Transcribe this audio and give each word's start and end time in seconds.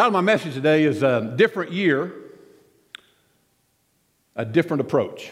title 0.00 0.16
of 0.16 0.24
my 0.24 0.32
message 0.32 0.54
today 0.54 0.84
is 0.84 1.02
a 1.02 1.34
different 1.36 1.72
year, 1.72 2.10
a 4.34 4.46
different 4.46 4.80
approach. 4.80 5.30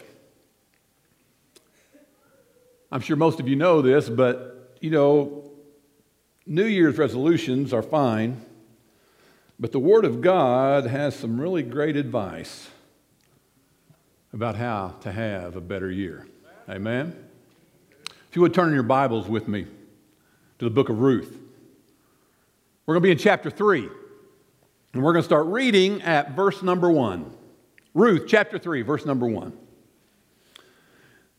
I'm 2.93 3.01
sure 3.01 3.17
most 3.17 3.41
of 3.41 3.49
you 3.49 3.57
know 3.57 3.81
this, 3.81 4.11
but 4.11 4.77
you 4.83 4.91
know, 4.91 5.43
New 6.45 6.67
Year's 6.67 6.99
resolutions 6.99 7.73
are 7.73 7.81
fine, 7.81 8.45
but 9.59 9.73
the 9.73 9.79
Word 9.79 10.05
of 10.05 10.21
God 10.21 10.85
has 10.85 11.17
some 11.17 11.41
really 11.41 11.63
great 11.63 11.97
advice 11.97 12.69
about 14.35 14.55
how 14.55 14.97
to 15.01 15.11
have 15.11 15.57
a 15.57 15.63
better 15.63 15.91
year. 15.91 16.27
Amen? 16.69 17.17
If 18.29 18.37
you 18.37 18.43
would 18.43 18.53
turn 18.53 18.69
in 18.69 18.75
your 18.75 18.83
Bibles 18.83 19.29
with 19.29 19.49
me 19.49 19.65
to 20.59 20.65
the 20.67 20.71
book 20.71 20.91
of 20.91 20.99
Ruth. 20.99 21.41
We're 22.85 22.97
going 22.97 23.03
to 23.03 23.07
be 23.07 23.13
in 23.13 23.17
chapter 23.17 23.49
3, 23.49 23.89
and 24.99 25.05
we're 25.05 25.13
going 25.13 25.23
to 25.23 25.29
start 25.29 25.47
reading 25.47 26.03
at 26.03 26.33
verse 26.33 26.61
number 26.61 26.91
1. 26.91 27.33
Ruth, 27.95 28.25
chapter 28.27 28.59
3, 28.59 28.83
verse 28.83 29.07
number 29.07 29.29
1. 29.29 29.57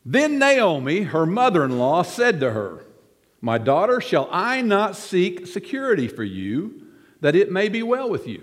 Then 0.02 0.38
Naomi, 0.38 1.02
her 1.02 1.26
mother 1.26 1.62
in 1.66 1.78
law, 1.78 2.00
said 2.00 2.40
to 2.40 2.52
her, 2.52 2.86
My 3.42 3.58
daughter, 3.58 4.00
shall 4.00 4.30
I 4.32 4.62
not 4.62 4.96
seek 4.96 5.46
security 5.46 6.08
for 6.08 6.24
you, 6.24 6.86
that 7.20 7.36
it 7.36 7.52
may 7.52 7.68
be 7.68 7.82
well 7.82 8.08
with 8.08 8.26
you? 8.26 8.42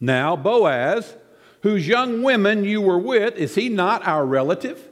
Now, 0.00 0.34
Boaz, 0.34 1.14
whose 1.62 1.86
young 1.86 2.24
women 2.24 2.64
you 2.64 2.80
were 2.80 2.98
with, 2.98 3.36
is 3.36 3.54
he 3.54 3.68
not 3.68 4.04
our 4.04 4.26
relative? 4.26 4.88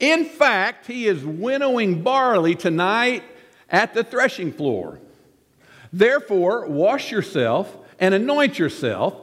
In 0.00 0.24
fact, 0.24 0.88
he 0.88 1.06
is 1.06 1.24
winnowing 1.24 2.02
barley 2.02 2.56
tonight 2.56 3.22
at 3.68 3.94
the 3.94 4.02
threshing 4.02 4.52
floor. 4.52 4.98
Therefore, 5.92 6.66
wash 6.66 7.12
yourself 7.12 7.76
and 8.00 8.14
anoint 8.14 8.58
yourself, 8.58 9.14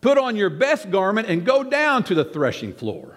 put 0.00 0.18
on 0.18 0.36
your 0.36 0.50
best 0.50 0.90
garment, 0.90 1.28
and 1.28 1.44
go 1.44 1.64
down 1.64 2.04
to 2.04 2.14
the 2.14 2.24
threshing 2.24 2.72
floor. 2.72 3.16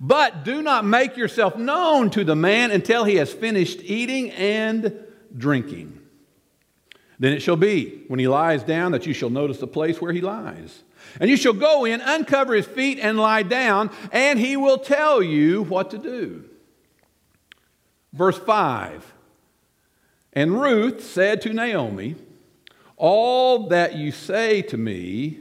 But 0.00 0.44
do 0.44 0.62
not 0.62 0.84
make 0.84 1.16
yourself 1.16 1.56
known 1.56 2.10
to 2.10 2.22
the 2.22 2.36
man 2.36 2.70
until 2.70 3.02
he 3.04 3.16
has 3.16 3.32
finished 3.32 3.80
eating 3.82 4.30
and 4.30 4.96
drinking. 5.36 5.98
Then 7.18 7.32
it 7.32 7.40
shall 7.40 7.56
be, 7.56 8.04
when 8.06 8.20
he 8.20 8.28
lies 8.28 8.62
down, 8.62 8.92
that 8.92 9.06
you 9.06 9.12
shall 9.12 9.30
notice 9.30 9.58
the 9.58 9.66
place 9.66 10.00
where 10.00 10.12
he 10.12 10.20
lies. 10.20 10.84
And 11.18 11.28
you 11.28 11.36
shall 11.36 11.52
go 11.52 11.84
in, 11.84 12.00
uncover 12.00 12.54
his 12.54 12.66
feet, 12.66 12.98
and 13.00 13.18
lie 13.18 13.42
down, 13.42 13.90
and 14.12 14.38
he 14.38 14.56
will 14.56 14.78
tell 14.78 15.20
you 15.20 15.62
what 15.62 15.90
to 15.90 15.98
do. 15.98 16.44
Verse 18.12 18.38
5 18.38 19.12
And 20.32 20.60
Ruth 20.60 21.02
said 21.02 21.40
to 21.42 21.52
Naomi, 21.52 22.14
All 22.98 23.68
that 23.68 23.94
you 23.94 24.10
say 24.10 24.60
to 24.62 24.76
me, 24.76 25.38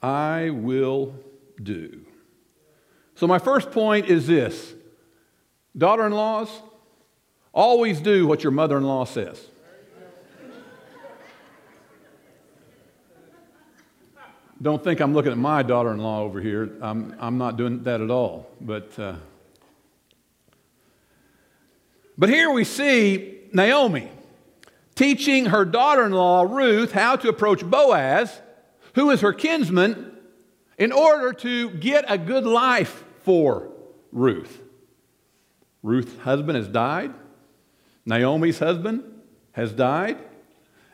I 0.00 0.50
will 0.50 1.12
do. 1.60 2.06
So, 3.16 3.26
my 3.26 3.40
first 3.40 3.72
point 3.72 4.06
is 4.06 4.28
this 4.28 4.74
daughter 5.76 6.06
in 6.06 6.12
laws, 6.12 6.48
always 7.52 8.00
do 8.00 8.28
what 8.28 8.44
your 8.44 8.52
mother 8.52 8.76
in 8.76 8.84
law 8.84 9.04
says. 9.04 9.44
Don't 14.62 14.82
think 14.82 15.00
I'm 15.00 15.14
looking 15.14 15.32
at 15.32 15.38
my 15.38 15.62
daughter 15.64 15.92
in 15.92 15.98
law 15.98 16.22
over 16.22 16.40
here. 16.40 16.70
I'm, 16.80 17.14
I'm 17.20 17.38
not 17.38 17.56
doing 17.56 17.82
that 17.84 18.00
at 18.00 18.10
all. 18.10 18.50
But, 18.60 18.96
uh, 18.98 19.14
but 22.16 22.28
here 22.28 22.50
we 22.50 22.64
see 22.64 23.40
Naomi 23.52 24.10
teaching 24.98 25.44
her 25.46 25.64
daughter 25.64 26.04
in 26.04 26.10
law, 26.10 26.42
Ruth, 26.42 26.90
how 26.90 27.14
to 27.14 27.28
approach 27.28 27.64
Boaz, 27.64 28.42
who 28.96 29.10
is 29.10 29.20
her 29.20 29.32
kinsman, 29.32 30.12
in 30.76 30.90
order 30.90 31.32
to 31.32 31.70
get 31.70 32.04
a 32.08 32.18
good 32.18 32.44
life 32.44 33.04
for 33.22 33.70
Ruth. 34.10 34.60
Ruth's 35.84 36.16
husband 36.22 36.56
has 36.56 36.66
died, 36.66 37.14
Naomi's 38.04 38.58
husband 38.58 39.04
has 39.52 39.72
died. 39.72 40.18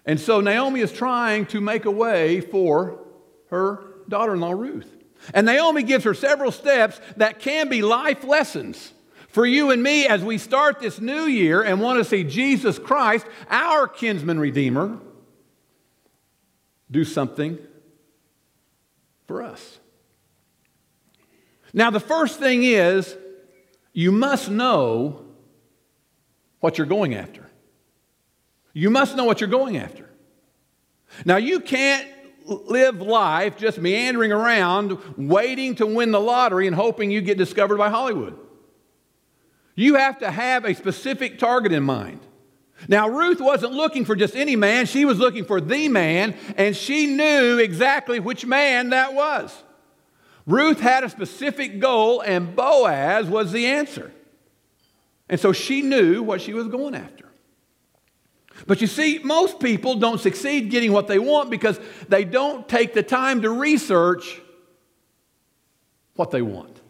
And 0.06 0.20
so 0.20 0.42
Naomi 0.42 0.80
is 0.80 0.92
trying 0.92 1.46
to 1.46 1.62
make 1.62 1.86
a 1.86 1.90
way 1.90 2.42
for 2.42 2.98
her 3.48 3.82
daughter 4.06 4.34
in 4.34 4.40
law, 4.40 4.50
Ruth. 4.50 4.94
And 5.32 5.46
Naomi 5.46 5.82
gives 5.82 6.04
her 6.04 6.12
several 6.12 6.52
steps 6.52 7.00
that 7.16 7.38
can 7.38 7.70
be 7.70 7.80
life 7.80 8.22
lessons 8.22 8.92
for 9.34 9.44
you 9.44 9.72
and 9.72 9.82
me 9.82 10.06
as 10.06 10.22
we 10.22 10.38
start 10.38 10.78
this 10.78 11.00
new 11.00 11.24
year 11.24 11.60
and 11.60 11.80
want 11.80 11.98
to 11.98 12.04
see 12.04 12.22
Jesus 12.22 12.78
Christ, 12.78 13.26
our 13.50 13.88
kinsman 13.88 14.38
redeemer, 14.38 15.00
do 16.88 17.04
something 17.04 17.58
for 19.26 19.42
us. 19.42 19.80
Now, 21.72 21.90
the 21.90 21.98
first 21.98 22.38
thing 22.38 22.62
is 22.62 23.16
you 23.92 24.12
must 24.12 24.48
know 24.52 25.24
what 26.60 26.78
you're 26.78 26.86
going 26.86 27.16
after. 27.16 27.44
You 28.72 28.88
must 28.88 29.16
know 29.16 29.24
what 29.24 29.40
you're 29.40 29.50
going 29.50 29.78
after. 29.78 30.08
Now, 31.24 31.38
you 31.38 31.58
can't 31.58 32.06
live 32.46 33.02
life 33.02 33.56
just 33.56 33.78
meandering 33.78 34.30
around, 34.30 34.96
waiting 35.16 35.74
to 35.74 35.86
win 35.86 36.12
the 36.12 36.20
lottery 36.20 36.68
and 36.68 36.76
hoping 36.76 37.10
you 37.10 37.20
get 37.20 37.36
discovered 37.36 37.78
by 37.78 37.90
Hollywood. 37.90 38.38
You 39.74 39.96
have 39.96 40.18
to 40.20 40.30
have 40.30 40.64
a 40.64 40.74
specific 40.74 41.38
target 41.38 41.72
in 41.72 41.82
mind. 41.82 42.20
Now, 42.88 43.08
Ruth 43.08 43.40
wasn't 43.40 43.72
looking 43.72 44.04
for 44.04 44.14
just 44.14 44.36
any 44.36 44.56
man, 44.56 44.86
she 44.86 45.04
was 45.04 45.18
looking 45.18 45.44
for 45.44 45.60
the 45.60 45.88
man, 45.88 46.36
and 46.56 46.76
she 46.76 47.06
knew 47.06 47.58
exactly 47.58 48.20
which 48.20 48.44
man 48.44 48.90
that 48.90 49.14
was. 49.14 49.62
Ruth 50.46 50.80
had 50.80 51.04
a 51.04 51.08
specific 51.08 51.80
goal, 51.80 52.20
and 52.20 52.54
Boaz 52.54 53.26
was 53.26 53.52
the 53.52 53.66
answer. 53.66 54.12
And 55.28 55.40
so 55.40 55.52
she 55.52 55.80
knew 55.80 56.22
what 56.22 56.40
she 56.40 56.52
was 56.52 56.68
going 56.68 56.94
after. 56.94 57.24
But 58.66 58.80
you 58.80 58.86
see, 58.86 59.20
most 59.24 59.58
people 59.58 59.96
don't 59.96 60.20
succeed 60.20 60.70
getting 60.70 60.92
what 60.92 61.08
they 61.08 61.18
want 61.18 61.50
because 61.50 61.80
they 62.08 62.24
don't 62.24 62.68
take 62.68 62.92
the 62.92 63.02
time 63.02 63.42
to 63.42 63.50
research 63.50 64.40
what 66.14 66.30
they 66.30 66.42
want. 66.42 66.80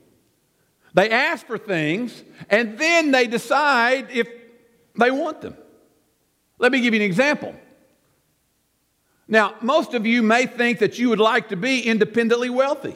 They 0.94 1.10
ask 1.10 1.46
for 1.46 1.58
things 1.58 2.22
and 2.48 2.78
then 2.78 3.10
they 3.10 3.26
decide 3.26 4.08
if 4.10 4.28
they 4.98 5.10
want 5.10 5.40
them. 5.40 5.56
Let 6.58 6.70
me 6.72 6.80
give 6.80 6.94
you 6.94 7.00
an 7.00 7.06
example. 7.06 7.54
Now, 9.26 9.54
most 9.60 9.94
of 9.94 10.06
you 10.06 10.22
may 10.22 10.46
think 10.46 10.78
that 10.78 10.98
you 10.98 11.08
would 11.08 11.18
like 11.18 11.48
to 11.48 11.56
be 11.56 11.80
independently 11.80 12.50
wealthy. 12.50 12.94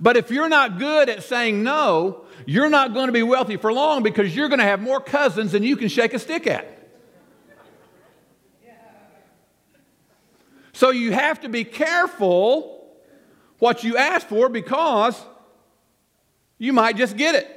But 0.00 0.16
if 0.16 0.30
you're 0.30 0.48
not 0.48 0.78
good 0.78 1.08
at 1.08 1.22
saying 1.22 1.62
no, 1.62 2.24
you're 2.46 2.70
not 2.70 2.94
going 2.94 3.06
to 3.06 3.12
be 3.12 3.22
wealthy 3.22 3.56
for 3.56 3.72
long 3.72 4.02
because 4.02 4.34
you're 4.34 4.48
going 4.48 4.58
to 4.58 4.64
have 4.64 4.80
more 4.80 5.00
cousins 5.00 5.52
than 5.52 5.62
you 5.62 5.76
can 5.76 5.88
shake 5.88 6.14
a 6.14 6.18
stick 6.18 6.46
at. 6.46 6.72
So 10.72 10.90
you 10.90 11.12
have 11.12 11.40
to 11.40 11.48
be 11.48 11.64
careful 11.64 12.86
what 13.58 13.82
you 13.82 13.96
ask 13.96 14.26
for 14.26 14.48
because 14.48 15.20
you 16.58 16.72
might 16.72 16.96
just 16.96 17.16
get 17.16 17.34
it. 17.34 17.52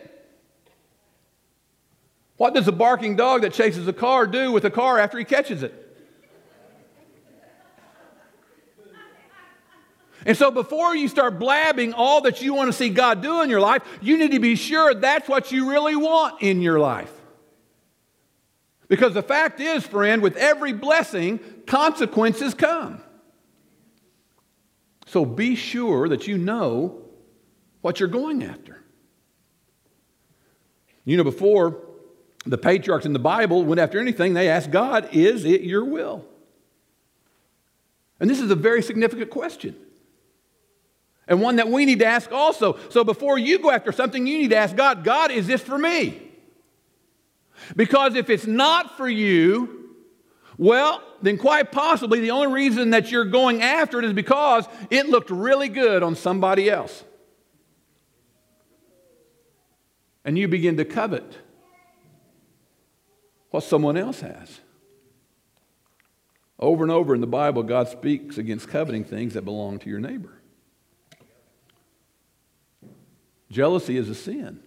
What 2.37 2.53
does 2.53 2.67
a 2.67 2.71
barking 2.71 3.15
dog 3.15 3.41
that 3.41 3.53
chases 3.53 3.87
a 3.87 3.93
car 3.93 4.25
do 4.25 4.51
with 4.51 4.63
a 4.63 4.71
car 4.71 4.97
after 4.97 5.17
he 5.17 5.25
catches 5.25 5.63
it? 5.63 5.89
And 10.25 10.37
so, 10.37 10.51
before 10.51 10.95
you 10.95 11.07
start 11.07 11.39
blabbing 11.39 11.93
all 11.93 12.21
that 12.21 12.41
you 12.41 12.53
want 12.53 12.67
to 12.67 12.73
see 12.73 12.89
God 12.89 13.21
do 13.21 13.41
in 13.41 13.49
your 13.49 13.61
life, 13.61 13.83
you 14.01 14.17
need 14.17 14.31
to 14.31 14.39
be 14.39 14.55
sure 14.55 14.93
that's 14.93 15.29
what 15.29 15.51
you 15.51 15.69
really 15.69 15.95
want 15.95 16.41
in 16.41 16.61
your 16.61 16.79
life. 16.79 17.11
Because 18.89 19.13
the 19.13 19.23
fact 19.23 19.59
is, 19.59 19.85
friend, 19.85 20.21
with 20.21 20.35
every 20.35 20.73
blessing, 20.73 21.39
consequences 21.67 22.53
come. 22.53 23.01
So 25.05 25.25
be 25.25 25.55
sure 25.55 26.09
that 26.09 26.27
you 26.27 26.37
know 26.37 27.01
what 27.81 27.99
you're 27.99 28.09
going 28.09 28.43
after. 28.43 28.78
You 31.09 31.17
know, 31.17 31.23
before 31.23 31.75
the 32.45 32.59
patriarchs 32.59 33.03
in 33.03 33.13
the 33.13 33.19
Bible 33.19 33.65
went 33.65 33.81
after 33.81 33.99
anything, 33.99 34.35
they 34.35 34.47
asked 34.47 34.69
God, 34.69 35.09
Is 35.11 35.43
it 35.43 35.61
your 35.61 35.83
will? 35.83 36.23
And 38.19 38.29
this 38.29 38.39
is 38.39 38.51
a 38.51 38.55
very 38.55 38.83
significant 38.83 39.31
question. 39.31 39.75
And 41.27 41.41
one 41.41 41.55
that 41.55 41.67
we 41.67 41.85
need 41.85 41.97
to 41.97 42.05
ask 42.05 42.31
also. 42.31 42.77
So 42.89 43.03
before 43.03 43.39
you 43.39 43.57
go 43.57 43.71
after 43.71 43.91
something, 43.91 44.27
you 44.27 44.37
need 44.37 44.51
to 44.51 44.57
ask 44.57 44.75
God, 44.75 45.03
God, 45.03 45.31
is 45.31 45.47
this 45.47 45.61
for 45.61 45.79
me? 45.79 46.21
Because 47.75 48.13
if 48.13 48.29
it's 48.29 48.45
not 48.45 48.95
for 48.95 49.09
you, 49.09 49.95
well, 50.59 51.01
then 51.23 51.39
quite 51.39 51.71
possibly 51.71 52.19
the 52.19 52.31
only 52.31 52.53
reason 52.53 52.91
that 52.91 53.09
you're 53.09 53.25
going 53.25 53.63
after 53.63 53.97
it 53.97 54.05
is 54.05 54.13
because 54.13 54.67
it 54.91 55.09
looked 55.09 55.31
really 55.31 55.69
good 55.69 56.03
on 56.03 56.15
somebody 56.15 56.69
else. 56.69 57.03
And 60.25 60.37
you 60.37 60.47
begin 60.47 60.77
to 60.77 60.85
covet 60.85 61.37
what 63.51 63.63
someone 63.63 63.97
else 63.97 64.21
has. 64.21 64.59
Over 66.59 66.83
and 66.83 66.91
over 66.91 67.15
in 67.15 67.21
the 67.21 67.27
Bible, 67.27 67.63
God 67.63 67.87
speaks 67.87 68.37
against 68.37 68.67
coveting 68.67 69.05
things 69.05 69.33
that 69.33 69.45
belong 69.45 69.79
to 69.79 69.89
your 69.89 69.99
neighbor. 69.99 70.41
Jealousy 73.49 73.97
is 73.97 74.09
a 74.09 74.15
sin. 74.15 74.59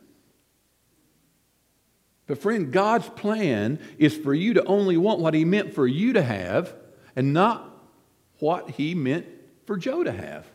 But, 2.26 2.38
friend, 2.38 2.72
God's 2.72 3.08
plan 3.10 3.78
is 3.98 4.16
for 4.16 4.32
you 4.32 4.54
to 4.54 4.64
only 4.64 4.96
want 4.96 5.20
what 5.20 5.34
He 5.34 5.44
meant 5.44 5.74
for 5.74 5.86
you 5.86 6.14
to 6.14 6.22
have 6.22 6.74
and 7.14 7.32
not 7.32 7.68
what 8.38 8.70
He 8.70 8.94
meant 8.94 9.26
for 9.66 9.76
Joe 9.76 10.02
to 10.02 10.12
have. 10.12 10.46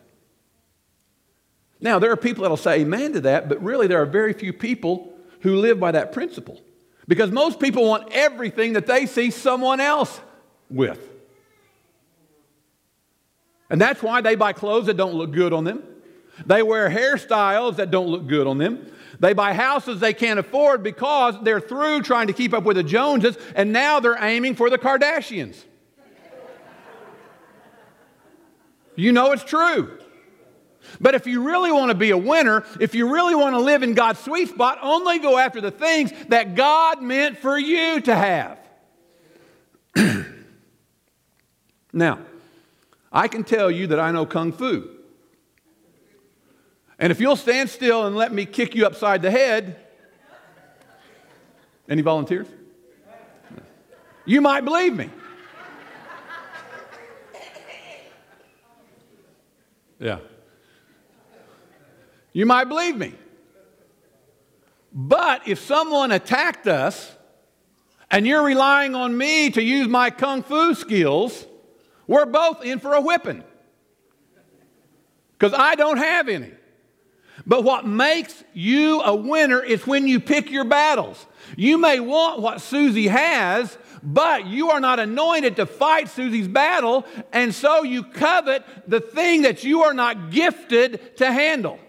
Now, 1.79 1.99
there 1.99 2.11
are 2.11 2.17
people 2.17 2.41
that'll 2.41 2.57
say 2.57 2.81
amen 2.81 3.13
to 3.13 3.21
that, 3.21 3.47
but 3.49 3.61
really 3.61 3.87
there 3.87 4.01
are 4.01 4.05
very 4.05 4.33
few 4.33 4.51
people 4.51 5.13
who 5.41 5.57
live 5.57 5.79
by 5.79 5.91
that 5.91 6.11
principle. 6.11 6.59
Because 7.07 7.31
most 7.31 7.59
people 7.59 7.87
want 7.87 8.11
everything 8.11 8.73
that 8.73 8.85
they 8.85 9.05
see 9.05 9.31
someone 9.31 9.79
else 9.79 10.19
with. 10.69 10.99
And 13.69 13.79
that's 13.79 14.01
why 14.01 14.21
they 14.21 14.35
buy 14.35 14.53
clothes 14.53 14.87
that 14.87 14.97
don't 14.97 15.13
look 15.13 15.31
good 15.31 15.53
on 15.53 15.63
them. 15.63 15.83
They 16.45 16.63
wear 16.63 16.89
hairstyles 16.89 17.77
that 17.77 17.91
don't 17.91 18.07
look 18.07 18.27
good 18.27 18.47
on 18.47 18.57
them. 18.57 18.91
They 19.19 19.33
buy 19.33 19.53
houses 19.53 19.99
they 19.99 20.13
can't 20.13 20.39
afford 20.39 20.83
because 20.83 21.35
they're 21.43 21.59
through 21.59 22.03
trying 22.03 22.27
to 22.27 22.33
keep 22.33 22.53
up 22.53 22.63
with 22.63 22.77
the 22.77 22.83
Joneses 22.83 23.37
and 23.55 23.73
now 23.73 23.99
they're 23.99 24.21
aiming 24.21 24.55
for 24.55 24.69
the 24.69 24.77
Kardashians. 24.77 25.63
you 28.95 29.11
know 29.11 29.31
it's 29.31 29.43
true. 29.43 29.97
But 30.99 31.15
if 31.15 31.27
you 31.27 31.43
really 31.43 31.71
want 31.71 31.89
to 31.89 31.95
be 31.95 32.11
a 32.11 32.17
winner, 32.17 32.63
if 32.79 32.95
you 32.95 33.13
really 33.13 33.35
want 33.35 33.55
to 33.55 33.59
live 33.59 33.83
in 33.83 33.93
God's 33.93 34.19
sweet 34.19 34.49
spot, 34.49 34.79
only 34.81 35.19
go 35.19 35.37
after 35.37 35.61
the 35.61 35.71
things 35.71 36.11
that 36.29 36.55
God 36.55 37.01
meant 37.01 37.37
for 37.37 37.57
you 37.57 38.01
to 38.01 38.15
have. 38.15 38.59
now, 41.93 42.19
I 43.11 43.27
can 43.27 43.43
tell 43.43 43.71
you 43.71 43.87
that 43.87 43.99
I 43.99 44.11
know 44.11 44.25
Kung 44.25 44.51
Fu. 44.51 44.89
And 46.99 47.11
if 47.11 47.19
you'll 47.19 47.35
stand 47.35 47.69
still 47.69 48.05
and 48.07 48.15
let 48.15 48.33
me 48.33 48.45
kick 48.45 48.75
you 48.75 48.85
upside 48.85 49.21
the 49.21 49.31
head, 49.31 49.79
any 51.87 52.01
volunteers? 52.01 52.47
You 54.25 54.41
might 54.41 54.65
believe 54.65 54.93
me. 54.93 55.09
Yeah. 59.99 60.19
You 62.37 62.45
might 62.45 62.65
believe 62.65 62.95
me. 62.95 63.15
But 64.93 65.47
if 65.47 65.57
someone 65.57 66.11
attacked 66.11 66.67
us 66.67 67.15
and 68.11 68.27
you're 68.27 68.43
relying 68.43 68.93
on 68.93 69.17
me 69.17 69.49
to 69.49 69.63
use 69.63 69.87
my 69.87 70.11
kung 70.11 70.43
fu 70.43 70.75
skills, 70.75 71.47
we're 72.05 72.27
both 72.27 72.63
in 72.63 72.79
for 72.79 72.93
a 72.93 73.01
whipping. 73.01 73.43
Because 75.31 75.57
I 75.57 75.73
don't 75.73 75.97
have 75.97 76.29
any. 76.29 76.51
But 77.47 77.63
what 77.63 77.87
makes 77.87 78.43
you 78.53 79.01
a 79.01 79.15
winner 79.15 79.59
is 79.59 79.87
when 79.87 80.07
you 80.07 80.19
pick 80.19 80.51
your 80.51 80.65
battles. 80.65 81.25
You 81.55 81.79
may 81.79 81.99
want 81.99 82.39
what 82.39 82.61
Susie 82.61 83.07
has, 83.07 83.75
but 84.03 84.45
you 84.45 84.69
are 84.69 84.79
not 84.79 84.99
anointed 84.99 85.55
to 85.55 85.65
fight 85.65 86.07
Susie's 86.07 86.47
battle, 86.47 87.03
and 87.33 87.51
so 87.55 87.81
you 87.81 88.03
covet 88.03 88.63
the 88.87 88.99
thing 88.99 89.41
that 89.41 89.63
you 89.63 89.81
are 89.81 89.95
not 89.95 90.29
gifted 90.29 91.17
to 91.17 91.31
handle. 91.31 91.79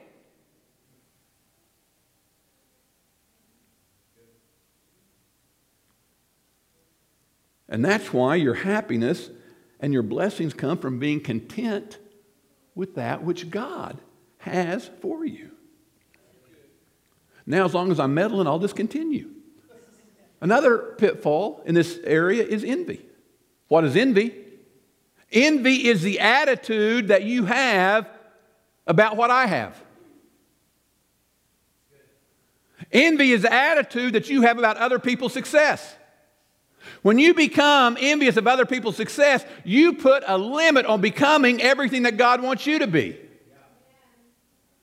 And 7.69 7.85
that's 7.85 8.12
why 8.12 8.37
your 8.37 8.55
happiness 8.55 9.31
and 9.81 9.93
your 9.93 10.03
blessings 10.03 10.55
come 10.55 10.79
from 10.79 10.99
being 10.99 11.20
content 11.20 11.99
with 12.75 12.94
that 12.94 13.23
which 13.23 13.50
God 13.50 13.99
has 14.38 14.91
for 15.00 15.25
you. 15.25 15.50
Now, 17.47 17.65
as 17.65 17.75
long 17.75 17.91
as 17.91 17.99
I'm 17.99 18.15
meddling, 18.15 18.47
I'll 18.47 18.59
just 18.59 18.76
continue. 18.76 19.31
Another 20.41 20.94
pitfall 20.99 21.62
in 21.65 21.75
this 21.75 21.99
area 22.05 22.44
is 22.44 22.62
envy. 22.62 23.05
What 23.69 23.85
is 23.85 23.97
envy? 23.97 24.35
Envy 25.32 25.88
is 25.88 26.03
the 26.03 26.21
attitude 26.21 27.09
that 27.09 27.25
you 27.25 27.44
have 27.44 28.09
about 28.87 29.17
what 29.17 29.31
I 29.31 29.47
have. 29.47 29.82
Envy 32.93 33.32
is 33.32 33.43
the 33.43 33.53
attitude 33.53 34.14
that 34.14 34.31
you 34.31 34.43
have 34.43 34.59
about 34.59 34.76
other 34.79 34.99
people's 34.99 35.32
success. 35.32 35.97
When 37.02 37.19
you 37.19 37.34
become 37.34 37.96
envious 38.00 38.36
of 38.36 38.46
other 38.46 38.66
people's 38.66 38.96
success, 38.96 39.44
you 39.64 39.94
put 39.94 40.25
a 40.26 40.38
limit 40.38 40.86
on 40.86 41.00
becoming 41.00 41.60
everything 41.60 42.04
that 42.04 42.16
God 42.16 42.42
wants 42.42 42.66
you 42.66 42.78
to 42.80 42.86
be. 42.86 43.19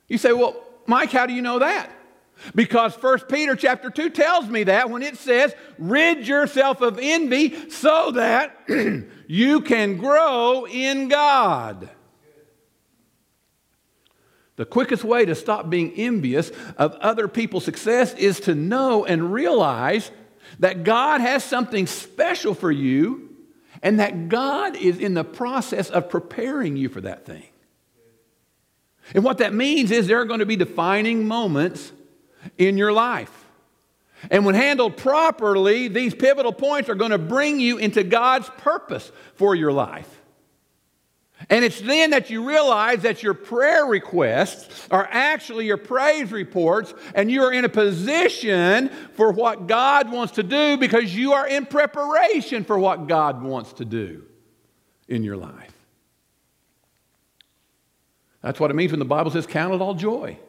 You 0.08 0.18
say, 0.18 0.34
"Well, 0.34 0.56
Mike, 0.86 1.12
how 1.12 1.26
do 1.26 1.34
you 1.34 1.42
know 1.42 1.60
that?" 1.60 1.90
Because 2.54 2.94
1 2.96 3.28
Peter 3.30 3.56
chapter 3.56 3.90
2 3.90 4.10
tells 4.10 4.48
me 4.48 4.64
that 4.64 4.90
when 4.90 5.02
it 5.02 5.18
says, 5.18 5.56
"Rid 5.78 6.28
yourself 6.28 6.82
of 6.82 7.00
envy 7.02 7.70
so 7.70 8.12
that 8.12 8.58
you 9.28 9.62
can 9.62 9.98
grow 9.98 10.68
in 10.68 11.08
God." 11.08 11.90
The 14.58 14.66
quickest 14.66 15.04
way 15.04 15.26
to 15.26 15.36
stop 15.36 15.70
being 15.70 15.92
envious 15.96 16.52
of 16.78 16.94
other 16.96 17.28
people's 17.28 17.66
success 17.66 18.14
is 18.14 18.40
to 18.42 18.56
know 18.56 19.06
and 19.06 19.34
realize 19.34 20.12
that 20.60 20.84
God 20.84 21.22
has 21.22 21.44
something 21.44 21.88
special 21.88 22.54
for 22.54 22.72
you 22.72 23.30
and 23.82 24.00
that 24.00 24.30
God 24.30 24.76
is 24.76 25.00
in 25.00 25.14
the 25.14 25.24
process 25.24 25.90
of 25.90 26.10
preparing 26.10 26.78
you 26.78 26.90
for 26.90 27.02
that 27.02 27.26
thing. 27.26 27.46
And 29.14 29.24
what 29.24 29.38
that 29.40 29.54
means 29.54 29.92
is 29.92 30.08
there 30.08 30.20
are 30.22 30.26
going 30.26 30.40
to 30.40 30.46
be 30.46 30.56
defining 30.56 31.28
moments 31.28 31.92
in 32.58 32.78
your 32.78 32.92
life. 32.92 33.46
And 34.32 34.46
when 34.46 34.56
handled 34.56 34.98
properly, 34.98 35.88
these 35.88 36.16
pivotal 36.16 36.54
points 36.54 36.90
are 36.90 36.96
going 36.96 37.12
to 37.12 37.18
bring 37.18 37.60
you 37.60 37.78
into 37.78 38.04
God's 38.04 38.50
purpose 38.58 39.12
for 39.36 39.54
your 39.54 39.72
life. 39.72 40.15
And 41.50 41.64
it's 41.64 41.80
then 41.80 42.12
that 42.12 42.30
you 42.30 42.48
realize 42.48 43.04
that 43.04 43.22
your 43.22 43.36
prayer 43.36 43.86
requests 43.86 44.88
are 44.90 45.08
actually 45.12 45.68
your 45.68 45.78
praise 45.78 46.32
reports, 46.32 46.94
and 47.14 47.30
you 47.30 47.44
are 47.44 47.54
in 47.54 47.66
a 47.66 47.70
position 47.70 48.90
for 49.14 49.32
what 49.32 49.68
God 49.68 50.12
wants 50.12 50.34
to 50.34 50.44
do 50.44 50.78
because 50.78 51.16
you 51.16 51.34
are 51.34 51.48
in 51.48 51.66
preparation 51.66 52.64
for 52.64 52.80
what 52.80 53.08
God 53.08 53.44
wants 53.44 53.74
to 53.74 53.86
do 53.86 54.24
in 55.08 55.24
your 55.24 55.38
life. 55.38 55.72
That's 58.42 58.60
what 58.60 58.72
it 58.72 58.76
means 58.76 58.92
when 58.92 59.00
the 59.00 59.06
Bible 59.06 59.32
says, 59.32 59.46
Count 59.46 59.74
it 59.74 59.82
all 59.82 59.94
joy. 59.94 60.40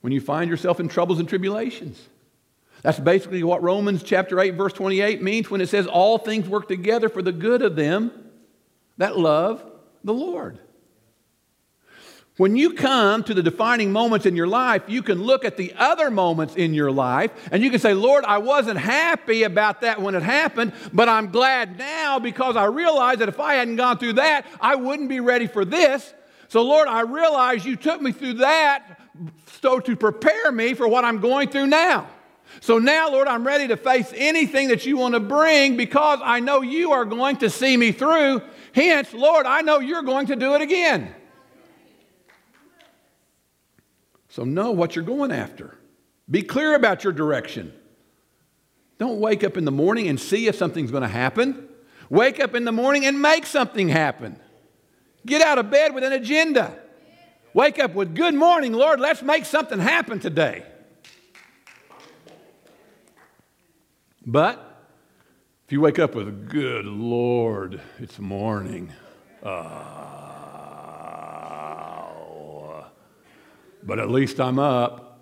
When 0.00 0.12
you 0.12 0.20
find 0.20 0.50
yourself 0.50 0.80
in 0.80 0.88
troubles 0.88 1.20
and 1.20 1.28
tribulations. 1.28 2.00
That's 2.82 2.98
basically 2.98 3.44
what 3.44 3.62
Romans 3.62 4.02
chapter 4.02 4.40
8, 4.40 4.54
verse 4.54 4.72
28 4.72 5.22
means 5.22 5.48
when 5.48 5.60
it 5.60 5.68
says, 5.68 5.86
All 5.86 6.18
things 6.18 6.48
work 6.48 6.66
together 6.66 7.08
for 7.08 7.22
the 7.22 7.32
good 7.32 7.62
of 7.62 7.76
them 7.76 8.10
that 8.98 9.18
love 9.18 9.64
the 10.04 10.14
Lord. 10.14 10.58
When 12.38 12.56
you 12.56 12.72
come 12.72 13.22
to 13.24 13.34
the 13.34 13.42
defining 13.42 13.92
moments 13.92 14.24
in 14.24 14.36
your 14.36 14.46
life, 14.46 14.82
you 14.88 15.02
can 15.02 15.22
look 15.22 15.44
at 15.44 15.58
the 15.58 15.74
other 15.76 16.10
moments 16.10 16.56
in 16.56 16.72
your 16.72 16.90
life 16.90 17.30
and 17.52 17.62
you 17.62 17.70
can 17.70 17.78
say, 17.78 17.92
Lord, 17.92 18.24
I 18.24 18.38
wasn't 18.38 18.78
happy 18.78 19.42
about 19.42 19.82
that 19.82 20.00
when 20.00 20.14
it 20.14 20.22
happened, 20.22 20.72
but 20.94 21.10
I'm 21.10 21.30
glad 21.30 21.78
now 21.78 22.18
because 22.18 22.56
I 22.56 22.64
realize 22.64 23.18
that 23.18 23.28
if 23.28 23.38
I 23.38 23.54
hadn't 23.54 23.76
gone 23.76 23.98
through 23.98 24.14
that, 24.14 24.46
I 24.60 24.76
wouldn't 24.76 25.10
be 25.10 25.20
ready 25.20 25.46
for 25.46 25.66
this. 25.66 26.14
So, 26.48 26.62
Lord, 26.62 26.88
I 26.88 27.02
realize 27.02 27.66
you 27.66 27.76
took 27.76 28.00
me 28.00 28.12
through 28.12 28.34
that 28.34 28.98
so 29.60 29.78
to 29.80 29.94
prepare 29.94 30.50
me 30.50 30.74
for 30.74 30.88
what 30.88 31.04
I'm 31.04 31.20
going 31.20 31.50
through 31.50 31.66
now. 31.66 32.08
So 32.60 32.78
now, 32.78 33.10
Lord, 33.10 33.28
I'm 33.28 33.46
ready 33.46 33.68
to 33.68 33.76
face 33.76 34.12
anything 34.14 34.68
that 34.68 34.84
you 34.84 34.96
want 34.96 35.14
to 35.14 35.20
bring 35.20 35.76
because 35.76 36.20
I 36.22 36.40
know 36.40 36.62
you 36.62 36.92
are 36.92 37.04
going 37.04 37.36
to 37.38 37.50
see 37.50 37.76
me 37.76 37.92
through 37.92 38.42
Hence, 38.74 39.12
Lord, 39.12 39.46
I 39.46 39.60
know 39.60 39.80
you're 39.80 40.02
going 40.02 40.26
to 40.26 40.36
do 40.36 40.54
it 40.54 40.62
again. 40.62 41.14
So 44.28 44.44
know 44.44 44.70
what 44.70 44.96
you're 44.96 45.04
going 45.04 45.30
after. 45.30 45.76
Be 46.30 46.42
clear 46.42 46.74
about 46.74 47.04
your 47.04 47.12
direction. 47.12 47.72
Don't 48.98 49.20
wake 49.20 49.44
up 49.44 49.56
in 49.56 49.64
the 49.64 49.72
morning 49.72 50.08
and 50.08 50.18
see 50.18 50.46
if 50.46 50.54
something's 50.54 50.90
going 50.90 51.02
to 51.02 51.08
happen. 51.08 51.68
Wake 52.08 52.40
up 52.40 52.54
in 52.54 52.64
the 52.64 52.72
morning 52.72 53.04
and 53.04 53.20
make 53.20 53.44
something 53.44 53.88
happen. 53.88 54.38
Get 55.26 55.42
out 55.42 55.58
of 55.58 55.70
bed 55.70 55.94
with 55.94 56.04
an 56.04 56.12
agenda. 56.12 56.78
Wake 57.54 57.78
up 57.78 57.94
with, 57.94 58.14
Good 58.14 58.34
morning, 58.34 58.72
Lord, 58.72 59.00
let's 59.00 59.22
make 59.22 59.44
something 59.44 59.78
happen 59.78 60.18
today. 60.18 60.64
But 64.24 64.71
if 65.72 65.74
you 65.74 65.80
wake 65.80 65.98
up 65.98 66.14
with, 66.14 66.50
good 66.50 66.84
Lord, 66.84 67.80
it's 67.98 68.18
morning. 68.18 68.92
Oh, 69.42 69.48
but 73.82 73.98
at 73.98 74.10
least 74.10 74.38
I'm 74.38 74.58
up. 74.58 75.18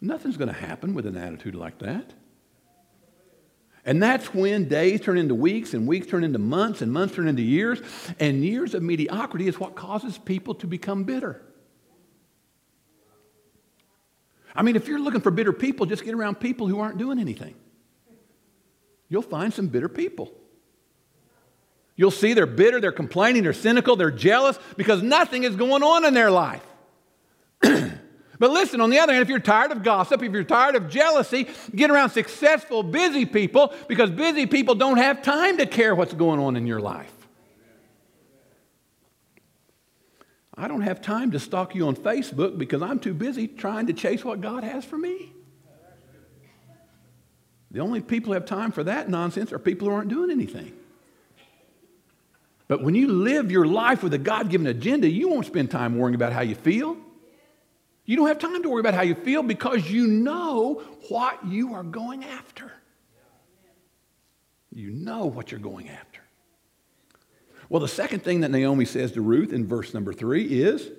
Nothing's 0.00 0.36
going 0.36 0.48
to 0.48 0.60
happen 0.60 0.92
with 0.94 1.06
an 1.06 1.16
attitude 1.16 1.54
like 1.54 1.78
that. 1.78 2.12
And 3.84 4.02
that's 4.02 4.34
when 4.34 4.66
days 4.66 5.00
turn 5.00 5.16
into 5.16 5.36
weeks 5.36 5.74
and 5.74 5.86
weeks 5.86 6.08
turn 6.08 6.24
into 6.24 6.40
months 6.40 6.82
and 6.82 6.92
months 6.92 7.14
turn 7.14 7.28
into 7.28 7.42
years. 7.42 7.80
And 8.18 8.44
years 8.44 8.74
of 8.74 8.82
mediocrity 8.82 9.46
is 9.46 9.60
what 9.60 9.76
causes 9.76 10.18
people 10.18 10.56
to 10.56 10.66
become 10.66 11.04
bitter. 11.04 11.40
I 14.54 14.62
mean, 14.62 14.76
if 14.76 14.88
you're 14.88 14.98
looking 14.98 15.20
for 15.20 15.30
bitter 15.30 15.52
people, 15.52 15.86
just 15.86 16.04
get 16.04 16.14
around 16.14 16.40
people 16.40 16.66
who 16.66 16.80
aren't 16.80 16.98
doing 16.98 17.18
anything. 17.18 17.54
You'll 19.08 19.22
find 19.22 19.52
some 19.52 19.68
bitter 19.68 19.88
people. 19.88 20.32
You'll 21.96 22.10
see 22.10 22.32
they're 22.32 22.46
bitter, 22.46 22.80
they're 22.80 22.92
complaining, 22.92 23.42
they're 23.42 23.52
cynical, 23.52 23.96
they're 23.96 24.10
jealous 24.10 24.58
because 24.76 25.02
nothing 25.02 25.44
is 25.44 25.54
going 25.54 25.82
on 25.82 26.06
in 26.06 26.14
their 26.14 26.30
life. 26.30 26.64
but 27.60 27.90
listen, 28.38 28.80
on 28.80 28.88
the 28.88 28.98
other 28.98 29.12
hand, 29.12 29.22
if 29.22 29.28
you're 29.28 29.38
tired 29.38 29.70
of 29.70 29.82
gossip, 29.82 30.22
if 30.22 30.32
you're 30.32 30.44
tired 30.44 30.76
of 30.76 30.88
jealousy, 30.88 31.46
get 31.74 31.90
around 31.90 32.10
successful, 32.10 32.82
busy 32.82 33.26
people 33.26 33.74
because 33.86 34.10
busy 34.10 34.46
people 34.46 34.74
don't 34.74 34.96
have 34.96 35.20
time 35.20 35.58
to 35.58 35.66
care 35.66 35.94
what's 35.94 36.14
going 36.14 36.40
on 36.40 36.56
in 36.56 36.66
your 36.66 36.80
life. 36.80 37.12
I 40.60 40.68
don't 40.68 40.82
have 40.82 41.00
time 41.00 41.30
to 41.30 41.40
stalk 41.40 41.74
you 41.74 41.86
on 41.86 41.96
Facebook 41.96 42.58
because 42.58 42.82
I'm 42.82 42.98
too 42.98 43.14
busy 43.14 43.48
trying 43.48 43.86
to 43.86 43.94
chase 43.94 44.22
what 44.22 44.42
God 44.42 44.62
has 44.62 44.84
for 44.84 44.98
me. 44.98 45.32
The 47.70 47.80
only 47.80 48.02
people 48.02 48.26
who 48.26 48.34
have 48.34 48.44
time 48.44 48.70
for 48.70 48.84
that 48.84 49.08
nonsense 49.08 49.54
are 49.54 49.58
people 49.58 49.88
who 49.88 49.94
aren't 49.94 50.10
doing 50.10 50.30
anything. 50.30 50.74
But 52.68 52.82
when 52.82 52.94
you 52.94 53.08
live 53.08 53.50
your 53.50 53.64
life 53.64 54.02
with 54.02 54.12
a 54.12 54.18
God 54.18 54.50
given 54.50 54.66
agenda, 54.66 55.08
you 55.08 55.30
won't 55.30 55.46
spend 55.46 55.70
time 55.70 55.96
worrying 55.96 56.14
about 56.14 56.34
how 56.34 56.42
you 56.42 56.54
feel. 56.54 56.98
You 58.04 58.16
don't 58.16 58.28
have 58.28 58.38
time 58.38 58.62
to 58.62 58.68
worry 58.68 58.80
about 58.80 58.92
how 58.92 59.02
you 59.02 59.14
feel 59.14 59.42
because 59.42 59.90
you 59.90 60.06
know 60.08 60.82
what 61.08 61.42
you 61.46 61.72
are 61.72 61.82
going 61.82 62.22
after. 62.22 62.70
You 64.70 64.90
know 64.90 65.24
what 65.24 65.50
you're 65.50 65.58
going 65.58 65.88
after. 65.88 66.09
Well, 67.70 67.80
the 67.80 67.88
second 67.88 68.24
thing 68.24 68.40
that 68.40 68.50
Naomi 68.50 68.84
says 68.84 69.12
to 69.12 69.22
Ruth 69.22 69.52
in 69.52 69.64
verse 69.64 69.94
number 69.94 70.12
three 70.12 70.44
is 70.44 70.90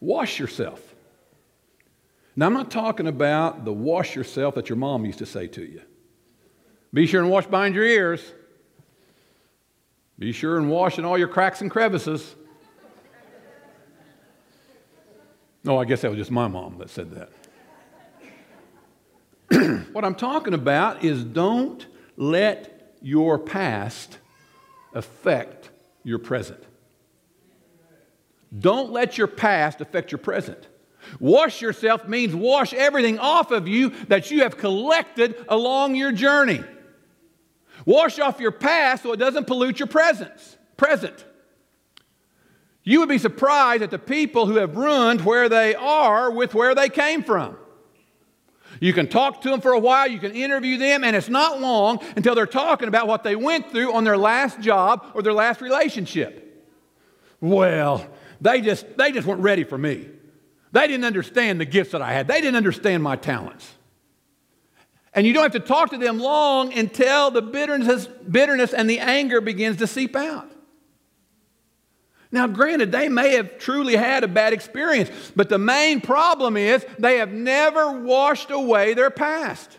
wash 0.00 0.40
yourself. 0.40 0.94
Now, 2.34 2.46
I'm 2.46 2.54
not 2.54 2.70
talking 2.70 3.06
about 3.06 3.66
the 3.66 3.72
wash 3.72 4.16
yourself 4.16 4.54
that 4.54 4.70
your 4.70 4.76
mom 4.76 5.04
used 5.04 5.18
to 5.18 5.26
say 5.26 5.46
to 5.48 5.62
you. 5.62 5.82
Be 6.94 7.06
sure 7.06 7.20
and 7.20 7.30
wash 7.30 7.46
behind 7.46 7.74
your 7.74 7.84
ears. 7.84 8.32
Be 10.18 10.32
sure 10.32 10.56
and 10.56 10.70
wash 10.70 10.98
in 10.98 11.04
all 11.04 11.18
your 11.18 11.28
cracks 11.28 11.60
and 11.60 11.70
crevices. 11.70 12.34
No, 15.62 15.78
I 15.78 15.84
guess 15.84 16.00
that 16.00 16.10
was 16.10 16.16
just 16.16 16.30
my 16.30 16.48
mom 16.48 16.78
that 16.78 16.88
said 16.88 17.10
that. 19.50 19.88
what 19.92 20.06
I'm 20.06 20.14
talking 20.14 20.54
about 20.54 21.04
is 21.04 21.22
don't 21.22 21.86
let 22.16 22.94
your 23.02 23.38
past 23.38 24.16
affect 24.94 25.70
your 26.02 26.18
present. 26.18 26.62
Don't 28.56 28.90
let 28.90 29.16
your 29.16 29.26
past 29.26 29.80
affect 29.80 30.10
your 30.10 30.18
present. 30.18 30.68
Wash 31.18 31.62
yourself 31.62 32.06
means 32.06 32.34
wash 32.34 32.74
everything 32.74 33.18
off 33.18 33.50
of 33.50 33.68
you 33.68 33.90
that 34.08 34.30
you 34.30 34.42
have 34.42 34.56
collected 34.56 35.34
along 35.48 35.94
your 35.94 36.12
journey. 36.12 36.62
Wash 37.86 38.18
off 38.18 38.40
your 38.40 38.50
past 38.50 39.02
so 39.02 39.12
it 39.12 39.16
doesn't 39.16 39.46
pollute 39.46 39.78
your 39.78 39.88
presence, 39.88 40.58
present. 40.76 41.24
You 42.82 43.00
would 43.00 43.08
be 43.08 43.18
surprised 43.18 43.82
at 43.82 43.90
the 43.90 43.98
people 43.98 44.46
who 44.46 44.56
have 44.56 44.76
ruined 44.76 45.22
where 45.24 45.48
they 45.48 45.74
are 45.74 46.30
with 46.30 46.54
where 46.54 46.74
they 46.74 46.88
came 46.88 47.22
from. 47.22 47.56
You 48.80 48.94
can 48.94 49.08
talk 49.08 49.42
to 49.42 49.50
them 49.50 49.60
for 49.60 49.72
a 49.72 49.78
while, 49.78 50.08
you 50.08 50.18
can 50.18 50.32
interview 50.32 50.78
them, 50.78 51.04
and 51.04 51.14
it's 51.14 51.28
not 51.28 51.60
long 51.60 52.00
until 52.16 52.34
they're 52.34 52.46
talking 52.46 52.88
about 52.88 53.06
what 53.06 53.22
they 53.22 53.36
went 53.36 53.70
through 53.70 53.92
on 53.92 54.04
their 54.04 54.16
last 54.16 54.58
job 54.60 55.06
or 55.14 55.22
their 55.22 55.34
last 55.34 55.60
relationship. 55.60 56.66
Well, 57.40 58.06
they 58.40 58.62
just, 58.62 58.96
they 58.96 59.12
just 59.12 59.26
weren't 59.26 59.42
ready 59.42 59.64
for 59.64 59.76
me. 59.76 60.08
They 60.72 60.86
didn't 60.86 61.04
understand 61.04 61.60
the 61.60 61.66
gifts 61.66 61.92
that 61.92 62.00
I 62.00 62.12
had, 62.12 62.26
they 62.26 62.40
didn't 62.40 62.56
understand 62.56 63.02
my 63.02 63.16
talents. 63.16 63.70
And 65.12 65.26
you 65.26 65.32
don't 65.32 65.42
have 65.42 65.52
to 65.52 65.60
talk 65.60 65.90
to 65.90 65.98
them 65.98 66.18
long 66.18 66.72
until 66.72 67.30
the 67.30 67.42
bitterness, 67.42 68.06
bitterness 68.06 68.72
and 68.72 68.88
the 68.88 69.00
anger 69.00 69.40
begins 69.40 69.78
to 69.78 69.86
seep 69.86 70.14
out. 70.14 70.49
Now, 72.32 72.46
granted, 72.46 72.92
they 72.92 73.08
may 73.08 73.34
have 73.34 73.58
truly 73.58 73.96
had 73.96 74.22
a 74.22 74.28
bad 74.28 74.52
experience, 74.52 75.10
but 75.34 75.48
the 75.48 75.58
main 75.58 76.00
problem 76.00 76.56
is 76.56 76.86
they 76.98 77.18
have 77.18 77.32
never 77.32 78.00
washed 78.00 78.50
away 78.50 78.94
their 78.94 79.10
past. 79.10 79.78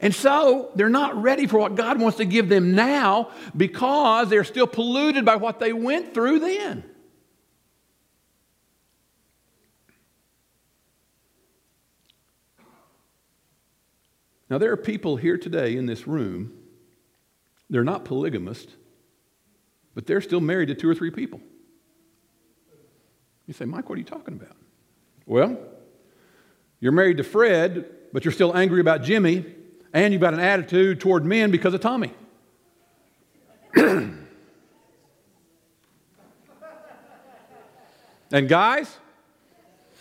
And 0.00 0.14
so 0.14 0.70
they're 0.76 0.88
not 0.88 1.20
ready 1.20 1.48
for 1.48 1.58
what 1.58 1.74
God 1.74 2.00
wants 2.00 2.18
to 2.18 2.24
give 2.24 2.48
them 2.48 2.76
now 2.76 3.30
because 3.56 4.28
they're 4.28 4.44
still 4.44 4.68
polluted 4.68 5.24
by 5.24 5.36
what 5.36 5.58
they 5.58 5.72
went 5.72 6.14
through 6.14 6.38
then. 6.38 6.84
Now, 14.48 14.58
there 14.58 14.72
are 14.72 14.76
people 14.76 15.16
here 15.16 15.38
today 15.38 15.76
in 15.76 15.86
this 15.86 16.08
room, 16.08 16.52
they're 17.68 17.84
not 17.84 18.04
polygamist, 18.04 18.68
but 20.00 20.06
they're 20.06 20.22
still 20.22 20.40
married 20.40 20.68
to 20.68 20.74
two 20.74 20.88
or 20.88 20.94
three 20.94 21.10
people. 21.10 21.42
You 23.46 23.52
say, 23.52 23.66
Mike, 23.66 23.90
what 23.90 23.96
are 23.96 23.98
you 23.98 24.04
talking 24.06 24.32
about? 24.32 24.56
Well, 25.26 25.58
you're 26.80 26.90
married 26.90 27.18
to 27.18 27.22
Fred, 27.22 27.84
but 28.10 28.24
you're 28.24 28.32
still 28.32 28.56
angry 28.56 28.80
about 28.80 29.02
Jimmy, 29.02 29.44
and 29.92 30.14
you've 30.14 30.22
got 30.22 30.32
an 30.32 30.40
attitude 30.40 31.00
toward 31.00 31.26
men 31.26 31.50
because 31.50 31.74
of 31.74 31.82
Tommy. 31.82 32.14
and 33.76 34.16
guys, 38.48 38.96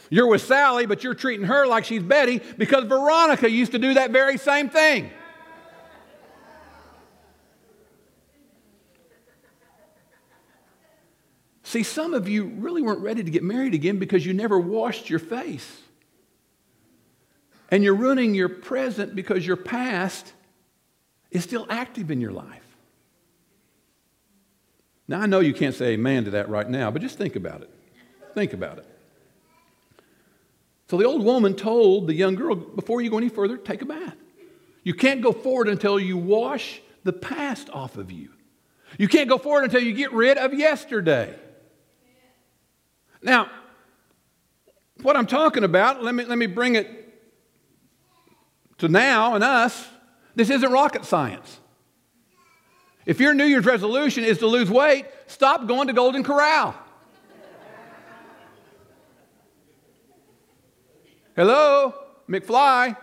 you're 0.10 0.27
with 0.27 0.44
Sally, 0.44 0.86
but 0.86 1.03
you're 1.03 1.13
treating 1.13 1.48
her 1.48 1.68
like 1.68 1.84
she's 1.84 2.03
Betty 2.03 2.39
because 2.58 2.86
Veronica 2.86 3.50
used 3.50 3.74
to 3.74 3.79
do 3.79 3.96
that 3.96 4.12
very 4.12 4.38
same 4.38 4.70
thing. 4.70 5.12
See, 11.70 11.84
some 11.84 12.16
of 12.16 12.28
you 12.28 12.46
really 12.46 12.82
weren't 12.82 13.02
ready 13.02 13.24
to 13.24 13.30
get 13.30 13.44
married 13.44 13.76
again 13.76 14.00
because 14.00 14.26
you 14.26 14.34
never 14.34 14.60
washed 14.60 15.08
your 15.08 15.20
face. 15.20 15.82
And 17.70 17.84
you're 17.84 17.94
ruining 17.94 18.34
your 18.34 18.50
present 18.50 19.16
because 19.16 19.46
your 19.46 19.56
past 19.56 20.34
is 21.30 21.44
still 21.44 21.68
active 21.70 22.10
in 22.10 22.22
your 22.22 22.32
life. 22.32 22.66
Now, 25.08 25.22
I 25.22 25.28
know 25.28 25.42
you 25.42 25.54
can't 25.54 25.76
say 25.76 25.90
amen 25.90 26.26
to 26.26 26.32
that 26.32 26.50
right 26.50 26.68
now, 26.68 26.90
but 26.90 27.04
just 27.04 27.20
think 27.20 27.36
about 27.36 27.62
it. 27.62 27.70
Think 28.34 28.54
about 28.54 28.80
it. 28.80 28.88
So 30.90 30.98
the 30.98 31.06
old 31.06 31.24
woman 31.24 31.54
told 31.54 32.08
the 32.08 32.16
young 32.16 32.34
girl, 32.34 32.56
before 32.56 33.00
you 33.00 33.12
go 33.12 33.20
any 33.20 33.30
further, 33.30 33.58
take 33.58 33.84
a 33.84 33.86
bath. 33.86 34.16
You 34.82 34.96
can't 34.96 35.22
go 35.22 35.32
forward 35.32 35.68
until 35.68 36.00
you 36.00 36.18
wash 36.18 36.82
the 37.04 37.14
past 37.14 37.70
off 37.70 37.96
of 37.96 38.12
you. 38.12 38.30
You 38.98 39.08
can't 39.08 39.30
go 39.30 39.38
forward 39.38 39.66
until 39.66 39.84
you 39.84 39.94
get 39.94 40.12
rid 40.14 40.40
of 40.40 40.56
yesterday. 40.56 41.38
Now, 43.22 43.50
what 45.02 45.16
I'm 45.16 45.28
talking 45.28 45.64
about, 45.64 46.04
let 46.04 46.16
me, 46.16 46.26
let 46.26 46.38
me 46.38 46.46
bring 46.46 46.76
it 46.76 47.00
to 48.80 48.88
now 48.88 49.36
and 49.36 49.44
us. 49.44 49.88
This 50.36 50.50
isn't 50.50 50.72
rocket 50.72 51.06
science. 51.06 51.60
If 53.06 53.20
your 53.20 53.34
New 53.34 53.46
Year's 53.46 53.66
resolution 53.66 54.24
is 54.24 54.38
to 54.40 54.48
lose 54.48 54.70
weight, 54.70 55.06
stop 55.28 55.68
going 55.68 55.88
to 55.88 55.94
Golden 55.94 56.24
Corral. 56.24 56.76
Hello, 61.36 61.94
McFly. 62.30 62.98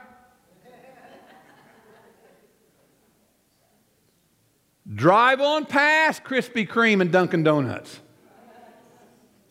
Drive 4.95 5.41
on 5.41 5.65
past 5.67 6.23
Krispy 6.23 6.69
Kreme 6.69 7.01
and 7.01 7.11
Dunkin' 7.11 7.43
Donuts. 7.43 8.01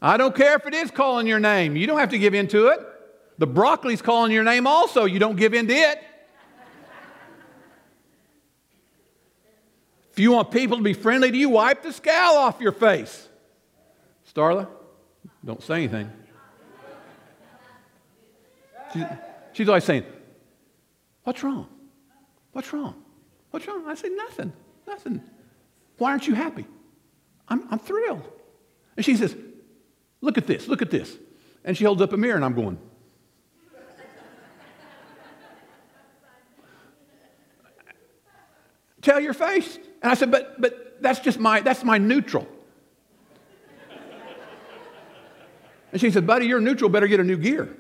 I 0.06 0.18
don't 0.18 0.36
care 0.36 0.54
if 0.54 0.68
it 0.68 0.76
is 0.76 0.92
calling 0.92 1.26
your 1.26 1.40
name. 1.40 1.76
You 1.76 1.88
don't 1.88 1.98
have 1.98 2.12
to 2.12 2.20
give 2.20 2.36
in 2.36 2.48
to 2.50 2.68
it. 2.68 2.80
The 3.40 3.48
broccoli's 3.48 4.04
calling 4.04 4.32
your 4.32 4.44
name 4.44 4.68
also. 4.68 5.06
You 5.06 5.18
don't 5.18 5.36
give 5.36 5.56
in 5.56 5.68
to 5.68 5.74
it. 5.74 6.00
If 10.12 10.20
you 10.20 10.32
want 10.32 10.52
people 10.52 10.78
to 10.78 10.84
be 10.84 10.94
friendly 10.94 11.32
to 11.32 11.36
you, 11.36 11.50
wipe 11.50 11.82
the 11.82 11.92
scowl 11.92 12.38
off 12.38 12.62
your 12.62 12.72
face. 12.72 13.28
Starla, 14.32 14.68
don't 15.44 15.64
say 15.64 15.74
anything. 15.74 16.12
she's 19.54 19.68
always 19.68 19.86
saying, 19.86 20.06
What's 21.24 21.42
wrong? 21.42 21.68
What's 22.52 22.72
wrong? 22.72 22.94
What's 23.50 23.68
wrong? 23.68 23.86
I 23.88 23.96
say, 23.96 24.10
Nothing, 24.10 24.54
nothing. 24.86 25.24
Why 25.98 26.12
aren't 26.12 26.28
you 26.28 26.36
happy? 26.36 26.68
I'm, 27.48 27.68
I'm 27.72 27.80
thrilled. 27.80 28.32
And 28.96 29.04
she 29.04 29.16
says, 29.16 29.36
Look 30.26 30.40
at 30.40 30.48
this, 30.48 30.68
look 30.68 30.82
at 30.82 30.90
this. 30.90 31.20
And 31.64 31.78
she 31.78 31.84
holds 31.84 32.02
up 32.02 32.12
a 32.12 32.18
mirror, 32.18 32.36
and 32.36 32.44
I'm 32.44 32.56
going, 32.56 32.80
tell 39.04 39.20
your 39.20 39.36
face. 39.36 39.78
And 40.02 40.12
I 40.12 40.16
said, 40.16 40.32
but, 40.32 40.60
but 40.60 41.00
that's 41.00 41.20
just 41.20 41.38
my, 41.38 41.62
that's 41.62 41.84
my 41.84 42.00
neutral. 42.00 42.48
And 45.92 46.02
she 46.02 46.10
said, 46.10 46.26
buddy, 46.26 46.48
you're 46.48 46.60
neutral, 46.60 46.90
better 46.90 47.06
get 47.06 47.20
a 47.20 47.24
new 47.24 47.38
gear. 47.38 47.78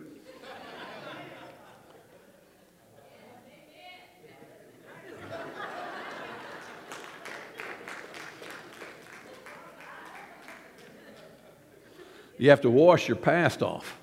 You 12.46 12.52
have 12.52 12.62
to 12.62 12.70
wash 12.70 13.08
your 13.08 13.18
past 13.18 13.64
off, 13.64 13.98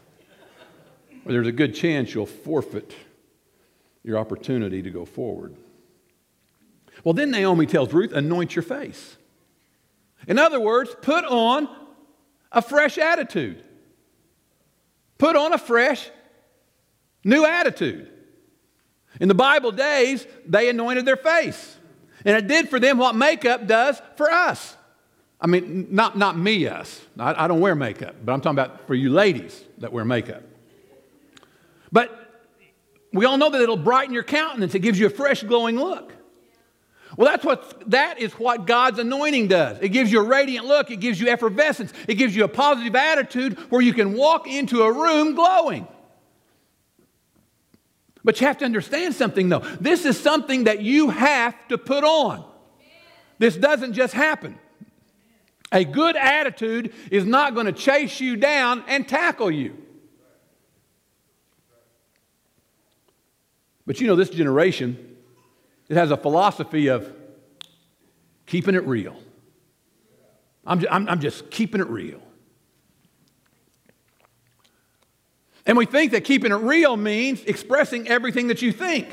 or 1.24 1.30
there's 1.30 1.46
a 1.46 1.52
good 1.52 1.76
chance 1.76 2.12
you'll 2.12 2.26
forfeit 2.26 2.92
your 4.02 4.18
opportunity 4.18 4.82
to 4.82 4.90
go 4.90 5.04
forward. 5.04 5.54
Well, 7.04 7.14
then 7.14 7.30
Naomi 7.30 7.66
tells 7.66 7.92
Ruth, 7.92 8.12
anoint 8.12 8.56
your 8.56 8.64
face. 8.64 9.16
In 10.26 10.40
other 10.40 10.58
words, 10.58 10.90
put 11.02 11.24
on 11.24 11.68
a 12.50 12.60
fresh 12.60 12.98
attitude. 12.98 13.62
Put 15.18 15.36
on 15.36 15.52
a 15.52 15.58
fresh, 15.58 16.10
new 17.22 17.46
attitude. 17.46 18.10
In 19.20 19.28
the 19.28 19.34
Bible 19.34 19.70
days, 19.70 20.26
they 20.48 20.68
anointed 20.68 21.04
their 21.04 21.16
face. 21.16 21.76
And 22.24 22.36
it 22.36 22.48
did 22.48 22.68
for 22.68 22.80
them 22.80 22.98
what 22.98 23.14
makeup 23.14 23.68
does 23.68 24.02
for 24.16 24.28
us. 24.28 24.76
I 25.42 25.48
mean, 25.48 25.88
not, 25.90 26.16
not 26.16 26.38
me, 26.38 26.68
us. 26.68 27.00
I, 27.18 27.44
I 27.44 27.48
don't 27.48 27.60
wear 27.60 27.74
makeup, 27.74 28.14
but 28.24 28.32
I'm 28.32 28.40
talking 28.40 28.58
about 28.58 28.86
for 28.86 28.94
you 28.94 29.10
ladies 29.10 29.60
that 29.78 29.92
wear 29.92 30.04
makeup. 30.04 30.44
But 31.90 32.16
we 33.12 33.26
all 33.26 33.36
know 33.36 33.50
that 33.50 33.60
it'll 33.60 33.76
brighten 33.76 34.14
your 34.14 34.22
countenance, 34.22 34.74
it 34.76 34.78
gives 34.78 35.00
you 35.00 35.06
a 35.06 35.10
fresh, 35.10 35.42
glowing 35.42 35.76
look. 35.76 36.12
Well, 37.16 37.28
that's 37.28 37.44
what, 37.44 37.90
that 37.90 38.20
is 38.20 38.32
what 38.34 38.66
God's 38.66 38.98
anointing 39.00 39.48
does. 39.48 39.78
It 39.82 39.90
gives 39.90 40.10
you 40.10 40.20
a 40.20 40.24
radiant 40.24 40.64
look, 40.64 40.90
it 40.92 41.00
gives 41.00 41.20
you 41.20 41.28
effervescence, 41.28 41.92
it 42.06 42.14
gives 42.14 42.34
you 42.36 42.44
a 42.44 42.48
positive 42.48 42.94
attitude 42.94 43.58
where 43.68 43.82
you 43.82 43.92
can 43.92 44.14
walk 44.14 44.46
into 44.46 44.82
a 44.82 44.92
room 44.92 45.34
glowing. 45.34 45.88
But 48.24 48.40
you 48.40 48.46
have 48.46 48.58
to 48.58 48.64
understand 48.64 49.14
something, 49.14 49.48
though. 49.48 49.58
This 49.80 50.04
is 50.04 50.18
something 50.18 50.64
that 50.64 50.80
you 50.80 51.10
have 51.10 51.56
to 51.68 51.76
put 51.76 52.04
on. 52.04 52.48
This 53.38 53.56
doesn't 53.56 53.94
just 53.94 54.14
happen. 54.14 54.56
A 55.72 55.84
good 55.84 56.16
attitude 56.16 56.92
is 57.10 57.24
not 57.24 57.54
going 57.54 57.66
to 57.66 57.72
chase 57.72 58.20
you 58.20 58.36
down 58.36 58.84
and 58.86 59.08
tackle 59.08 59.50
you. 59.50 59.76
But 63.86 64.00
you 64.00 64.06
know, 64.06 64.14
this 64.14 64.28
generation, 64.30 65.16
it 65.88 65.96
has 65.96 66.10
a 66.10 66.16
philosophy 66.16 66.88
of 66.88 67.10
keeping 68.46 68.74
it 68.74 68.86
real. 68.86 69.16
I'm, 70.66 70.80
just, 70.80 70.92
I'm, 70.92 71.08
I'm 71.08 71.20
just 71.20 71.50
keeping 71.50 71.80
it 71.80 71.88
real. 71.88 72.22
And 75.64 75.76
we 75.76 75.86
think 75.86 76.12
that 76.12 76.24
keeping 76.24 76.52
it 76.52 76.56
real 76.56 76.96
means 76.96 77.42
expressing 77.44 78.08
everything 78.08 78.48
that 78.48 78.62
you 78.62 78.72
think. 78.72 79.08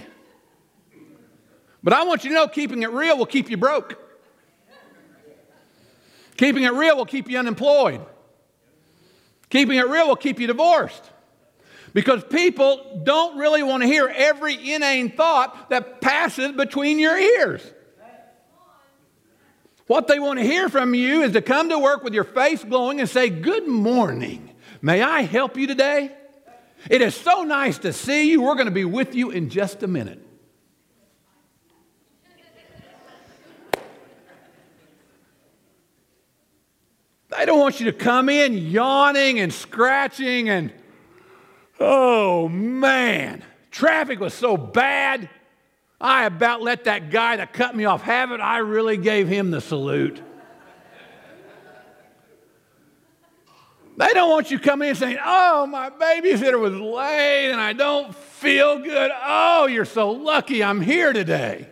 But 1.82 1.94
I 1.94 2.04
want 2.04 2.24
you 2.24 2.32
to 2.32 2.36
know 2.36 2.48
keeping 2.48 2.84
it 2.84 2.92
real 2.92 3.18
will 3.18 3.25
keep 3.25 3.50
you 3.50 3.58
broke. 3.58 4.09
Keeping 6.39 6.63
it 6.63 6.72
real 6.72 6.96
will 6.96 7.05
keep 7.05 7.29
you 7.29 7.38
unemployed. 7.38 8.00
Keeping 9.50 9.77
it 9.77 9.89
real 9.89 10.08
will 10.08 10.15
keep 10.15 10.39
you 10.39 10.48
divorced. 10.48 11.03
Because 11.93 12.24
people 12.24 13.01
don't 13.03 13.38
really 13.38 13.62
want 13.62 13.84
to 13.84 13.88
hear 13.88 14.08
every 14.08 14.72
inane 14.72 15.12
thought 15.12 15.69
that 15.69 16.00
passes 16.00 16.53
between 16.53 16.98
your 16.98 17.17
ears. 17.17 17.62
What 19.88 20.08
they 20.08 20.17
want 20.17 20.39
to 20.39 20.45
hear 20.45 20.69
from 20.69 20.93
you 20.93 21.23
is 21.23 21.34
to 21.34 21.41
come 21.41 21.67
to 21.71 21.78
work 21.78 22.06
with 22.06 22.13
your 22.13 22.23
face 22.23 22.63
glowing 22.63 23.02
and 23.02 23.10
say, 23.10 23.30
Good 23.30 23.67
morning. 23.67 24.56
May 24.82 25.02
I 25.02 25.23
help 25.23 25.58
you 25.58 25.67
today? 25.67 26.10
It 26.89 27.02
is 27.02 27.15
so 27.15 27.43
nice 27.43 27.80
to 27.80 27.91
see 27.91 28.32
you. 28.32 28.43
We're 28.43 28.56
going 28.56 28.67
to 28.67 28.71
be 28.71 28.86
with 28.86 29.13
you 29.13 29.32
in 29.32 29.49
just 29.49 29.84
a 29.84 29.88
minute. 29.88 30.25
They 37.30 37.46
don't 37.46 37.60
want 37.60 37.80
you 37.80 37.86
to 37.86 37.94
come 37.94 38.28
in 38.28 38.58
yawning 38.58 39.39
and 39.39 39.54
scratching 39.54 40.50
and, 40.50 40.74
oh 41.80 42.50
man, 42.50 43.44
traffic 43.70 44.20
was 44.20 44.34
so 44.34 44.58
bad. 44.58 45.30
I 46.02 46.26
about 46.26 46.62
let 46.62 46.86
that 46.86 47.12
guy 47.12 47.36
that 47.36 47.54
cut 47.54 47.76
me 47.76 47.86
off 47.86 48.02
have 48.02 48.32
it. 48.32 48.39
I 48.39 48.60
really 48.60 48.98
gave 48.98 49.28
him 49.28 49.52
the 49.52 49.62
salute. 49.62 50.22
They 53.98 54.13
don't 54.13 54.30
want 54.30 54.50
you 54.50 54.60
coming 54.60 54.88
in 54.88 54.96
saying, 54.96 55.18
Oh, 55.22 55.68
my 55.68 55.89
babysitter 55.89 56.58
was 56.58 56.74
late 56.74 57.52
and 57.52 57.60
I 57.60 57.74
don't 57.74 58.15
feel 58.15 58.80
good. 58.80 59.12
Oh, 59.13 59.68
you're 59.68 59.84
so 59.84 60.12
lucky 60.12 60.63
I'm 60.63 60.80
here 60.80 61.12
today. 61.12 61.68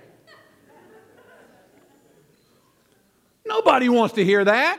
Nobody 3.46 3.88
wants 3.88 4.16
to 4.16 4.26
hear 4.26 4.44
that. 4.44 4.78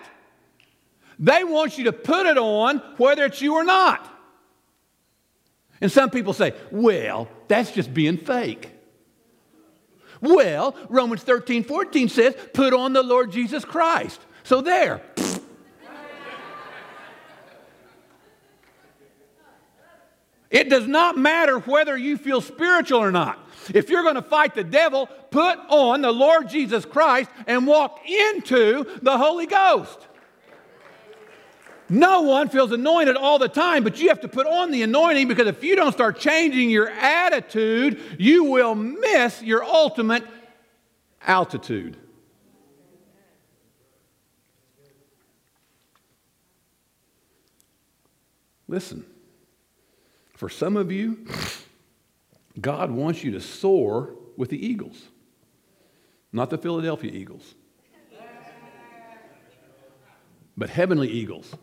They 1.19 1.45
want 1.45 1.79
you 1.79 1.85
to 1.85 1.93
put 1.93 2.27
it 2.27 2.39
on 2.39 2.79
whether 2.97 3.25
it's 3.25 3.41
you 3.41 3.55
or 3.55 3.65
not. 3.65 4.09
And 5.81 5.91
some 5.91 6.11
people 6.11 6.33
say, 6.33 6.55
well, 6.71 7.29
that's 7.49 7.73
just 7.73 7.93
being 7.93 8.17
fake. 8.17 8.71
Well, 10.21 10.75
Romans 10.89 11.23
13, 11.23 11.65
14 11.65 12.09
says, 12.09 12.35
put 12.53 12.75
on 12.75 12.93
the 12.93 13.03
Lord 13.03 13.31
Jesus 13.31 13.65
Christ. 13.65 14.21
So 14.43 14.61
there. 14.61 15.03
It 20.51 20.71
does 20.71 20.87
not 20.87 21.19
matter 21.19 21.59
whether 21.59 21.97
you 21.97 22.17
feel 22.17 22.41
spiritual 22.41 23.01
or 23.01 23.13
not. 23.13 23.39
If 23.75 23.91
you're 23.91 24.03
going 24.03 24.15
to 24.15 24.23
fight 24.23 24.55
the 24.55 24.65
devil, 24.65 25.07
put 25.31 25.59
on 25.69 26.01
the 26.01 26.11
Lord 26.11 26.49
Jesus 26.49 26.87
Christ 26.87 27.31
and 27.47 27.67
walk 27.67 28.01
into 28.09 28.87
the 29.03 29.19
Holy 29.19 29.47
Ghost. 29.47 29.99
No 31.89 32.23
one 32.23 32.49
feels 32.49 32.71
anointed 32.71 33.17
all 33.17 33.39
the 33.39 33.49
time, 33.49 33.83
but 33.83 33.99
you 33.99 34.09
have 34.09 34.21
to 34.21 34.29
put 34.29 34.47
on 34.47 34.71
the 34.71 34.83
anointing 34.83 35.27
because 35.27 35.47
if 35.47 35.65
you 35.65 35.75
don't 35.75 35.93
start 35.93 36.19
changing 36.19 36.69
your 36.69 36.91
attitude, 36.91 38.01
you 38.19 38.45
will 38.45 38.75
miss 38.75 39.43
your 39.43 39.65
ultimate 39.65 40.23
altitude. 41.27 41.97
Listen, 48.67 49.07
for 50.35 50.51
some 50.51 50.77
of 50.77 50.93
you, 50.93 51.27
God 52.61 52.91
wants 52.91 53.25
you 53.25 53.31
to 53.31 53.41
soar 53.41 54.15
with 54.37 54.51
the 54.51 54.67
eagles, 54.67 55.01
not 56.35 56.51
the 56.51 56.59
Philadelphia 56.59 57.11
Eagles, 57.11 57.55
but 60.55 60.69
heavenly 60.69 61.09
eagles 61.09 61.55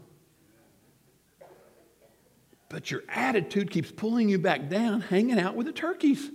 but 2.69 2.91
your 2.91 3.03
attitude 3.09 3.71
keeps 3.71 3.91
pulling 3.91 4.29
you 4.29 4.39
back 4.39 4.69
down, 4.69 5.01
hanging 5.01 5.39
out 5.39 5.55
with 5.55 5.65
the 5.65 5.71
turkeys. 5.71 6.31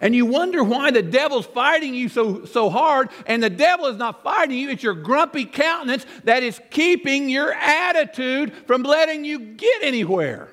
And 0.00 0.14
you 0.14 0.26
wonder 0.26 0.62
why 0.62 0.90
the 0.90 1.02
devil's 1.02 1.46
fighting 1.46 1.94
you 1.94 2.08
so, 2.08 2.44
so 2.44 2.68
hard, 2.68 3.08
and 3.26 3.42
the 3.42 3.50
devil 3.50 3.86
is 3.86 3.96
not 3.96 4.22
fighting 4.22 4.58
you. 4.58 4.68
It's 4.70 4.82
your 4.82 4.94
grumpy 4.94 5.44
countenance 5.44 6.04
that 6.24 6.42
is 6.42 6.60
keeping 6.70 7.28
your 7.28 7.52
attitude 7.52 8.52
from 8.66 8.82
letting 8.82 9.24
you 9.24 9.38
get 9.38 9.82
anywhere. 9.82 10.48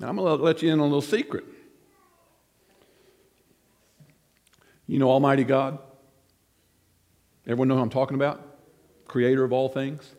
Now, 0.00 0.08
I'm 0.08 0.16
going 0.16 0.38
to 0.38 0.42
let 0.42 0.62
you 0.62 0.72
in 0.72 0.74
on 0.74 0.80
a 0.80 0.84
little 0.84 1.00
secret. 1.00 1.44
You 4.86 4.98
know 4.98 5.10
Almighty 5.10 5.44
God? 5.44 5.78
Everyone 7.46 7.68
know 7.68 7.76
who 7.76 7.82
I'm 7.82 7.90
talking 7.90 8.16
about? 8.16 8.46
Creator 9.06 9.44
of 9.44 9.52
all 9.52 9.68
things? 9.68 10.14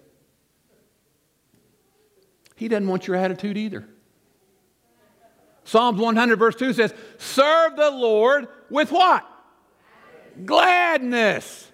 He 2.61 2.67
doesn't 2.67 2.87
want 2.87 3.07
your 3.07 3.15
attitude 3.15 3.57
either. 3.57 3.87
Psalms 5.63 5.99
100, 5.99 6.35
verse 6.35 6.55
2 6.55 6.73
says, 6.73 6.93
Serve 7.17 7.75
the 7.75 7.89
Lord 7.89 8.47
with 8.69 8.91
what? 8.91 9.25
Gladness. 10.45 11.71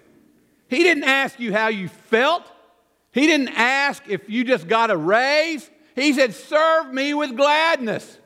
He 0.66 0.78
didn't 0.78 1.04
ask 1.04 1.38
you 1.38 1.52
how 1.52 1.68
you 1.68 1.88
felt. 1.88 2.50
He 3.12 3.26
didn't 3.26 3.50
ask 3.50 4.02
if 4.08 4.30
you 4.30 4.44
just 4.44 4.66
got 4.66 4.90
a 4.90 4.96
raise. 4.96 5.68
He 5.94 6.14
said, 6.14 6.32
Serve 6.32 6.90
me 6.90 7.12
with 7.12 7.36
gladness. 7.36 8.16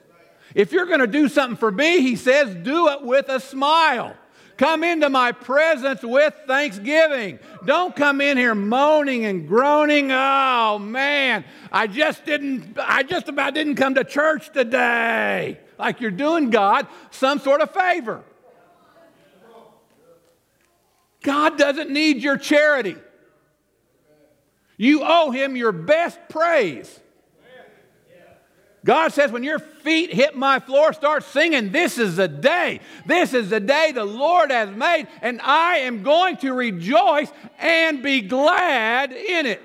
If 0.55 0.71
you're 0.71 0.87
going 0.87 1.01
to 1.01 1.09
do 1.09 1.29
something 1.29 1.57
for 1.57 1.73
me, 1.73 2.01
he 2.01 2.15
says, 2.15 2.55
do 2.55 2.91
it 2.91 3.03
with 3.03 3.29
a 3.29 3.41
smile. 3.41 4.15
Come 4.57 4.85
into 4.85 5.09
my 5.09 5.33
presence 5.33 6.03
with 6.03 6.35
thanksgiving. 6.47 7.39
Don't 7.65 7.97
come 7.97 8.21
in 8.21 8.37
here 8.37 8.55
moaning 8.55 9.25
and 9.25 9.49
groaning. 9.49 10.11
Oh 10.13 10.79
man, 10.79 11.45
I 11.71 11.87
just 11.87 12.25
didn't, 12.25 12.79
I 12.79 13.03
just 13.03 13.29
about 13.29 13.55
didn't 13.55 13.77
come 13.77 13.95
to 13.95 14.05
church 14.05 14.53
today. 14.53 15.59
Like 15.79 16.01
you're 16.01 16.11
doing 16.11 16.51
God 16.51 16.87
some 17.11 17.39
sort 17.39 17.61
of 17.61 17.73
favor. 17.73 18.23
God 21.23 21.57
doesn't 21.57 21.91
need 21.91 22.23
your 22.23 22.37
charity. 22.37 22.97
You 24.77 25.03
owe 25.05 25.31
him 25.31 25.57
your 25.57 25.73
best 25.73 26.19
praise. 26.29 27.01
God 28.85 29.13
says, 29.13 29.31
when 29.31 29.45
your 29.45 29.61
feet 29.61 30.13
hit 30.13 30.35
my 30.35 30.59
floor, 30.59 30.93
start 30.93 31.23
singing, 31.23 31.71
This 31.71 31.99
is 31.99 32.17
the 32.17 32.27
day. 32.27 32.81
This 33.07 33.33
is 33.33 33.51
the 33.51 33.61
day 33.61 33.93
the 33.93 34.05
Lord 34.05 34.51
has 34.51 34.71
made, 34.71 35.07
and 35.21 35.41
I 35.41 35.79
am 35.79 36.03
going 36.03 36.37
to 36.39 36.53
rejoice 36.53 37.31
and 37.61 38.03
be 38.03 38.23
glad 38.23 39.13
in 39.13 39.47
it. 39.47 39.63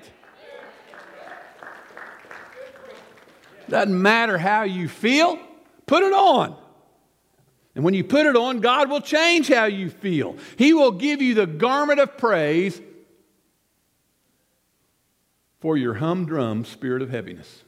Doesn't 3.68 4.00
matter 4.00 4.38
how 4.38 4.62
you 4.62 4.88
feel, 4.88 5.38
put 5.86 6.02
it 6.02 6.12
on. 6.12 6.56
And 7.74 7.84
when 7.84 7.94
you 7.94 8.02
put 8.02 8.26
it 8.26 8.34
on, 8.34 8.60
God 8.60 8.88
will 8.88 9.00
change 9.00 9.48
how 9.48 9.66
you 9.66 9.90
feel. 9.90 10.36
He 10.56 10.72
will 10.72 10.92
give 10.92 11.20
you 11.20 11.34
the 11.34 11.46
garment 11.46 12.00
of 12.00 12.16
praise 12.16 12.80
for 15.60 15.76
your 15.76 15.94
humdrum 15.94 16.64
spirit 16.64 17.02
of 17.02 17.10
heaviness. 17.10 17.64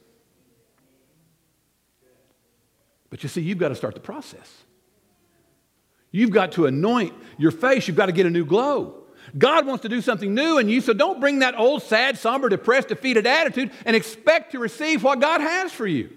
But 3.10 3.22
you 3.22 3.28
see, 3.28 3.42
you've 3.42 3.58
got 3.58 3.68
to 3.68 3.74
start 3.74 3.94
the 3.94 4.00
process. 4.00 4.50
You've 6.12 6.30
got 6.30 6.52
to 6.52 6.66
anoint 6.66 7.12
your 7.38 7.50
face, 7.50 7.86
you've 7.86 7.96
got 7.96 8.06
to 8.06 8.12
get 8.12 8.26
a 8.26 8.30
new 8.30 8.44
glow. 8.44 8.96
God 9.36 9.66
wants 9.66 9.82
to 9.82 9.88
do 9.88 10.00
something 10.00 10.34
new 10.34 10.58
in 10.58 10.68
you, 10.68 10.80
so 10.80 10.92
don't 10.92 11.20
bring 11.20 11.40
that 11.40 11.56
old, 11.56 11.82
sad, 11.82 12.18
somber, 12.18 12.48
depressed, 12.48 12.88
defeated 12.88 13.26
attitude 13.26 13.70
and 13.84 13.94
expect 13.94 14.52
to 14.52 14.58
receive 14.58 15.04
what 15.04 15.20
God 15.20 15.40
has 15.40 15.72
for 15.72 15.86
you. 15.86 16.10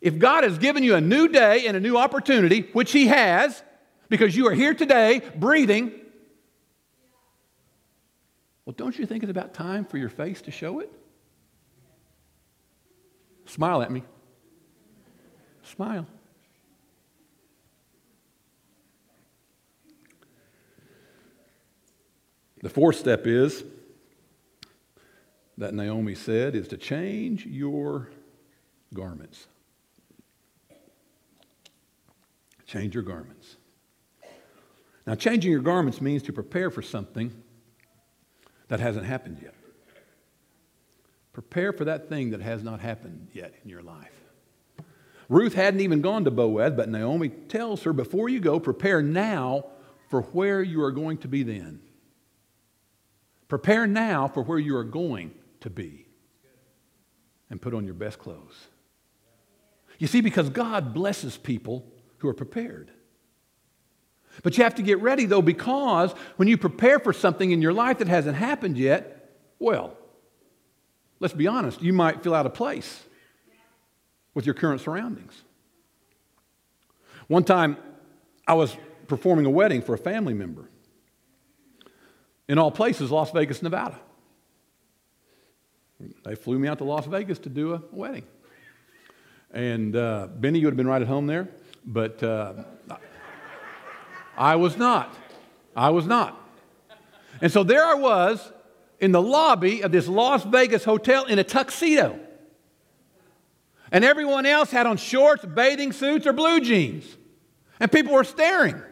If 0.00 0.18
God 0.18 0.44
has 0.44 0.58
given 0.58 0.82
you 0.82 0.94
a 0.94 1.00
new 1.00 1.28
day 1.28 1.66
and 1.66 1.76
a 1.76 1.80
new 1.80 1.96
opportunity, 1.96 2.62
which 2.72 2.92
He 2.92 3.08
has, 3.08 3.62
because 4.08 4.36
you 4.36 4.48
are 4.48 4.54
here 4.54 4.74
today, 4.74 5.20
breathing, 5.36 5.92
well, 8.64 8.74
don't 8.76 8.98
you 8.98 9.06
think 9.06 9.22
it's 9.22 9.30
about 9.30 9.54
time 9.54 9.84
for 9.84 9.98
your 9.98 10.08
face 10.08 10.42
to 10.42 10.50
show 10.50 10.78
it? 10.78 10.90
Smile 13.46 13.82
at 13.82 13.90
me. 13.90 14.02
Smile. 15.62 16.06
The 22.62 22.70
fourth 22.70 22.96
step 22.96 23.26
is 23.26 23.64
that 25.58 25.74
Naomi 25.74 26.14
said 26.14 26.54
is 26.54 26.68
to 26.68 26.76
change 26.76 27.44
your 27.44 28.10
garments. 28.94 29.46
Change 32.66 32.94
your 32.94 33.02
garments. 33.02 33.56
Now, 35.06 35.16
changing 35.16 35.50
your 35.50 35.60
garments 35.60 36.00
means 36.00 36.22
to 36.24 36.32
prepare 36.32 36.70
for 36.70 36.80
something 36.80 37.32
that 38.68 38.78
hasn't 38.78 39.04
happened 39.04 39.40
yet. 39.42 39.54
Prepare 41.32 41.72
for 41.72 41.84
that 41.84 42.08
thing 42.08 42.30
that 42.30 42.40
has 42.40 42.62
not 42.62 42.80
happened 42.80 43.28
yet 43.32 43.54
in 43.64 43.68
your 43.70 43.82
life. 43.82 44.21
Ruth 45.32 45.54
hadn't 45.54 45.80
even 45.80 46.02
gone 46.02 46.26
to 46.26 46.30
Boaz, 46.30 46.74
but 46.76 46.90
Naomi 46.90 47.30
tells 47.30 47.84
her, 47.84 47.94
Before 47.94 48.28
you 48.28 48.38
go, 48.38 48.60
prepare 48.60 49.00
now 49.00 49.64
for 50.10 50.20
where 50.20 50.62
you 50.62 50.82
are 50.82 50.92
going 50.92 51.16
to 51.18 51.28
be 51.28 51.42
then. 51.42 51.80
Prepare 53.48 53.86
now 53.86 54.28
for 54.28 54.42
where 54.42 54.58
you 54.58 54.76
are 54.76 54.84
going 54.84 55.32
to 55.60 55.70
be. 55.70 56.06
And 57.48 57.62
put 57.62 57.72
on 57.72 57.86
your 57.86 57.94
best 57.94 58.18
clothes. 58.18 58.68
You 59.98 60.06
see, 60.06 60.20
because 60.20 60.50
God 60.50 60.92
blesses 60.92 61.38
people 61.38 61.90
who 62.18 62.28
are 62.28 62.34
prepared. 62.34 62.90
But 64.42 64.58
you 64.58 64.64
have 64.64 64.74
to 64.74 64.82
get 64.82 65.00
ready, 65.00 65.24
though, 65.24 65.40
because 65.40 66.12
when 66.36 66.46
you 66.46 66.58
prepare 66.58 66.98
for 66.98 67.14
something 67.14 67.52
in 67.52 67.62
your 67.62 67.72
life 67.72 68.00
that 68.00 68.08
hasn't 68.08 68.36
happened 68.36 68.76
yet, 68.76 69.30
well, 69.58 69.96
let's 71.20 71.32
be 71.32 71.46
honest, 71.46 71.80
you 71.80 71.94
might 71.94 72.22
feel 72.22 72.34
out 72.34 72.44
of 72.44 72.52
place 72.52 73.04
with 74.34 74.46
your 74.46 74.54
current 74.54 74.80
surroundings. 74.80 75.42
One 77.28 77.44
time, 77.44 77.76
I 78.46 78.54
was 78.54 78.76
performing 79.06 79.46
a 79.46 79.50
wedding 79.50 79.82
for 79.82 79.94
a 79.94 79.98
family 79.98 80.34
member. 80.34 80.68
In 82.48 82.58
all 82.58 82.70
places, 82.70 83.10
Las 83.10 83.30
Vegas, 83.30 83.62
Nevada. 83.62 83.98
They 86.24 86.34
flew 86.34 86.58
me 86.58 86.68
out 86.68 86.78
to 86.78 86.84
Las 86.84 87.06
Vegas 87.06 87.38
to 87.40 87.48
do 87.48 87.74
a 87.74 87.82
wedding. 87.92 88.24
And 89.52 89.94
uh, 89.94 90.28
Benny, 90.34 90.58
you 90.58 90.66
would 90.66 90.72
have 90.72 90.76
been 90.76 90.86
right 90.86 91.02
at 91.02 91.08
home 91.08 91.26
there, 91.26 91.48
but 91.84 92.22
uh, 92.22 92.54
I 94.36 94.56
was 94.56 94.76
not. 94.76 95.14
I 95.76 95.90
was 95.90 96.06
not. 96.06 96.38
And 97.40 97.52
so 97.52 97.62
there 97.62 97.84
I 97.84 97.94
was 97.94 98.52
in 98.98 99.12
the 99.12 99.22
lobby 99.22 99.82
of 99.82 99.92
this 99.92 100.08
Las 100.08 100.44
Vegas 100.44 100.84
hotel 100.84 101.24
in 101.26 101.38
a 101.38 101.44
tuxedo. 101.44 102.18
And 103.92 104.04
everyone 104.04 104.46
else 104.46 104.70
had 104.70 104.86
on 104.86 104.96
shorts, 104.96 105.44
bathing 105.44 105.92
suits, 105.92 106.26
or 106.26 106.32
blue 106.32 106.60
jeans. 106.60 107.04
And 107.78 107.92
people 107.92 108.14
were 108.14 108.24
staring. 108.24 108.82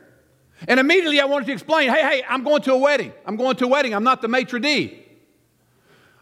And 0.68 0.78
immediately 0.78 1.20
I 1.20 1.24
wanted 1.24 1.46
to 1.46 1.52
explain 1.52 1.88
hey, 1.88 2.02
hey, 2.02 2.24
I'm 2.28 2.44
going 2.44 2.60
to 2.62 2.74
a 2.74 2.76
wedding. 2.76 3.12
I'm 3.24 3.36
going 3.36 3.56
to 3.56 3.64
a 3.64 3.68
wedding. 3.68 3.94
I'm 3.94 4.04
not 4.04 4.20
the 4.20 4.28
maitre 4.28 4.60
d'. 4.60 4.98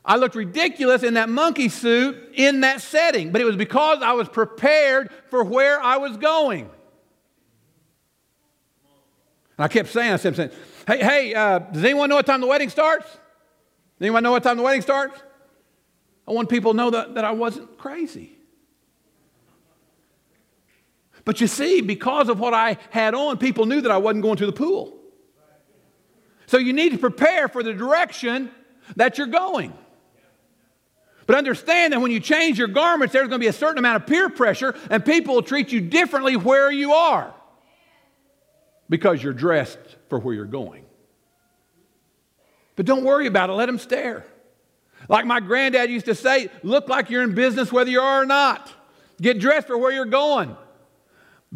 I 0.05 0.17
looked 0.17 0.37
ridiculous 0.37 1.03
in 1.03 1.15
that 1.15 1.29
monkey 1.29 1.69
suit 1.69 2.33
in 2.35 2.61
that 2.61 2.81
setting, 2.81 3.33
but 3.33 3.41
it 3.41 3.45
was 3.45 3.57
because 3.57 3.99
I 4.01 4.13
was 4.13 4.29
prepared 4.29 5.11
for 5.29 5.43
where 5.43 5.83
I 5.83 5.97
was 5.99 6.17
going. 6.17 6.71
And 9.59 9.65
I 9.65 9.69
kept 9.69 9.89
saying, 9.89 10.13
I 10.13 10.19
kept 10.19 10.37
saying, 10.37 10.51
hey, 10.87 10.99
hey, 11.03 11.35
uh, 11.35 11.59
does 11.59 11.85
anyone 11.85 12.09
know 12.09 12.15
what 12.15 12.27
time 12.27 12.41
the 12.41 12.47
wedding 12.47 12.71
starts? 12.71 13.07
Does 13.07 13.21
anyone 14.03 14.23
know 14.23 14.31
what 14.31 14.45
time 14.45 14.57
the 14.57 14.63
wedding 14.63 14.83
starts? 14.83 15.21
I 16.27 16.33
want 16.33 16.49
people 16.49 16.73
to 16.73 16.77
know 16.77 16.91
that, 16.91 17.17
that 17.17 17.25
I 17.25 17.33
wasn't 17.33 17.77
crazy. 17.77 18.38
But 21.29 21.43
you 21.43 21.47
see, 21.47 21.83
because 21.83 22.31
of 22.31 22.41
what 22.41 22.55
I 22.55 22.79
had 22.89 23.13
on, 23.13 23.37
people 23.37 23.67
knew 23.67 23.83
that 23.83 23.91
I 23.91 23.99
wasn't 23.99 24.23
going 24.23 24.39
to 24.39 24.47
the 24.47 24.53
pool. 24.53 24.97
So 26.47 26.57
you 26.57 26.73
need 26.73 26.93
to 26.93 26.99
prepare 26.99 27.49
for 27.49 27.63
the 27.63 27.75
direction 27.75 28.51
that 28.97 29.19
you're 29.19 29.27
going. 29.27 29.75
But 31.27 31.37
understand 31.37 31.93
that 31.93 32.01
when 32.01 32.13
you 32.13 32.19
change 32.19 32.59
your 32.59 32.69
garments, 32.69 33.13
there's 33.13 33.29
going 33.29 33.39
to 33.39 33.45
be 33.45 33.49
a 33.49 33.53
certain 33.53 33.77
amount 33.77 34.03
of 34.03 34.09
peer 34.09 34.31
pressure, 34.31 34.75
and 34.91 35.05
people 35.05 35.35
will 35.35 35.43
treat 35.43 35.71
you 35.71 35.83
differently 35.83 36.35
where 36.35 36.73
you 36.73 36.95
are 36.95 37.35
because 38.89 39.23
you're 39.23 39.35
dressed 39.35 39.99
for 40.09 40.19
where 40.19 40.35
you're 40.35 40.47
going. 40.47 40.87
But 42.75 42.87
don't 42.87 43.05
worry 43.05 43.27
about 43.27 43.51
it, 43.51 43.53
let 43.53 43.67
them 43.67 43.79
stare. 43.79 44.25
Like 45.11 45.27
my 45.27 45.41
granddad 45.41 45.91
used 45.91 46.07
to 46.07 46.15
say, 46.15 46.49
look 46.63 46.89
like 46.89 47.11
you're 47.11 47.23
in 47.23 47.35
business 47.35 47.71
whether 47.71 47.91
you 47.91 48.01
are 48.01 48.23
or 48.23 48.25
not. 48.25 48.73
Get 49.21 49.39
dressed 49.41 49.67
for 49.67 49.77
where 49.77 49.93
you're 49.93 50.07
going. 50.07 50.57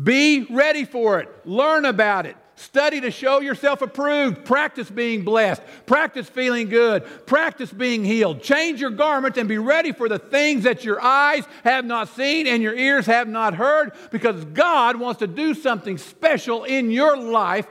Be 0.01 0.47
ready 0.49 0.85
for 0.85 1.21
it. 1.21 1.29
Learn 1.45 1.85
about 1.85 2.27
it. 2.27 2.37
Study 2.55 3.01
to 3.01 3.11
show 3.11 3.41
yourself 3.41 3.83
approved. 3.83 4.45
Practice 4.45 4.91
being 4.91 5.25
blessed. 5.25 5.63
Practice 5.87 6.29
feeling 6.29 6.69
good. 6.69 7.05
Practice 7.27 7.73
being 7.73 8.05
healed. 8.05 8.43
Change 8.43 8.81
your 8.81 8.91
garments 8.91 9.37
and 9.37 9.49
be 9.49 9.59
ready 9.59 9.93
for 9.93 10.09
the 10.09 10.19
things 10.19 10.65
that 10.65 10.85
your 10.85 11.03
eyes 11.03 11.45
have 11.65 11.85
not 11.85 12.09
seen 12.09 12.47
and 12.47 12.63
your 12.63 12.75
ears 12.75 13.07
have 13.07 13.27
not 13.27 13.55
heard 13.55 13.93
because 14.11 14.45
God 14.47 14.97
wants 14.97 15.19
to 15.21 15.27
do 15.27 15.55
something 15.55 15.99
special 15.99 16.65
in 16.65 16.91
your 16.91 17.17
life 17.17 17.67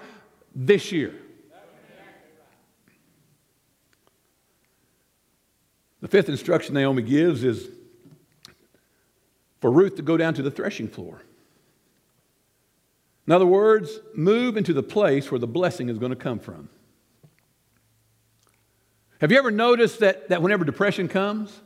this 0.53 0.91
year. 0.91 1.15
The 6.01 6.07
fifth 6.07 6.29
instruction 6.29 6.73
Naomi 6.73 7.03
gives 7.03 7.43
is 7.43 7.69
for 9.60 9.71
Ruth 9.71 9.95
to 9.97 10.01
go 10.01 10.17
down 10.17 10.34
to 10.34 10.41
the 10.41 10.51
threshing 10.51 10.88
floor. 10.88 11.21
In 13.31 13.35
other 13.35 13.45
words, 13.45 14.01
move 14.13 14.57
into 14.57 14.73
the 14.73 14.83
place 14.83 15.31
where 15.31 15.39
the 15.39 15.47
blessing 15.47 15.87
is 15.87 15.97
going 15.97 16.09
to 16.09 16.17
come 16.17 16.37
from. 16.37 16.67
Have 19.21 19.31
you 19.31 19.37
ever 19.37 19.51
noticed 19.51 19.99
that, 19.99 20.27
that 20.27 20.41
whenever 20.41 20.65
depression 20.65 21.07
comes, 21.07 21.61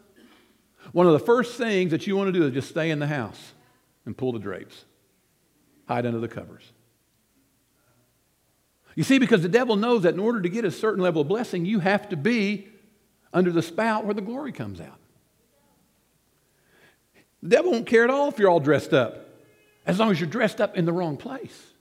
one 0.92 1.08
of 1.08 1.14
the 1.14 1.20
first 1.26 1.58
things 1.58 1.90
that 1.90 2.06
you 2.06 2.16
want 2.16 2.32
to 2.32 2.40
do 2.40 2.46
is 2.46 2.54
just 2.54 2.70
stay 2.70 2.92
in 2.92 3.00
the 3.00 3.08
house 3.08 3.54
and 4.06 4.16
pull 4.16 4.32
the 4.32 4.38
drapes, 4.38 4.86
hide 5.88 6.06
under 6.06 6.20
the 6.20 6.28
covers? 6.28 6.72
You 8.94 9.04
see, 9.04 9.18
because 9.18 9.42
the 9.42 9.50
devil 9.50 9.76
knows 9.76 10.04
that 10.04 10.14
in 10.14 10.20
order 10.20 10.44
to 10.44 10.50
get 10.50 10.66
a 10.66 10.72
certain 10.72 11.02
level 11.02 11.24
of 11.24 11.28
blessing, 11.28 11.66
you 11.66 11.80
have 11.80 12.10
to 12.10 12.16
be 12.16 12.68
under 13.34 13.52
the 13.52 13.64
spout 13.64 14.06
where 14.06 14.14
the 14.14 14.22
glory 14.22 14.52
comes 14.52 14.80
out. 14.80 15.00
The 17.42 17.50
devil 17.50 17.72
won't 17.72 17.88
care 17.88 18.04
at 18.04 18.12
all 18.12 18.30
if 18.30 18.38
you're 18.38 18.52
all 18.52 18.60
dressed 18.60 18.94
up 18.94 19.25
as 19.86 20.00
long 20.00 20.12
as 20.12 20.20
you're 20.20 20.30
dressed 20.30 20.60
up 20.60 20.76
in 20.78 20.86
the 20.86 20.94
wrong 20.94 21.18
place. 21.18 21.72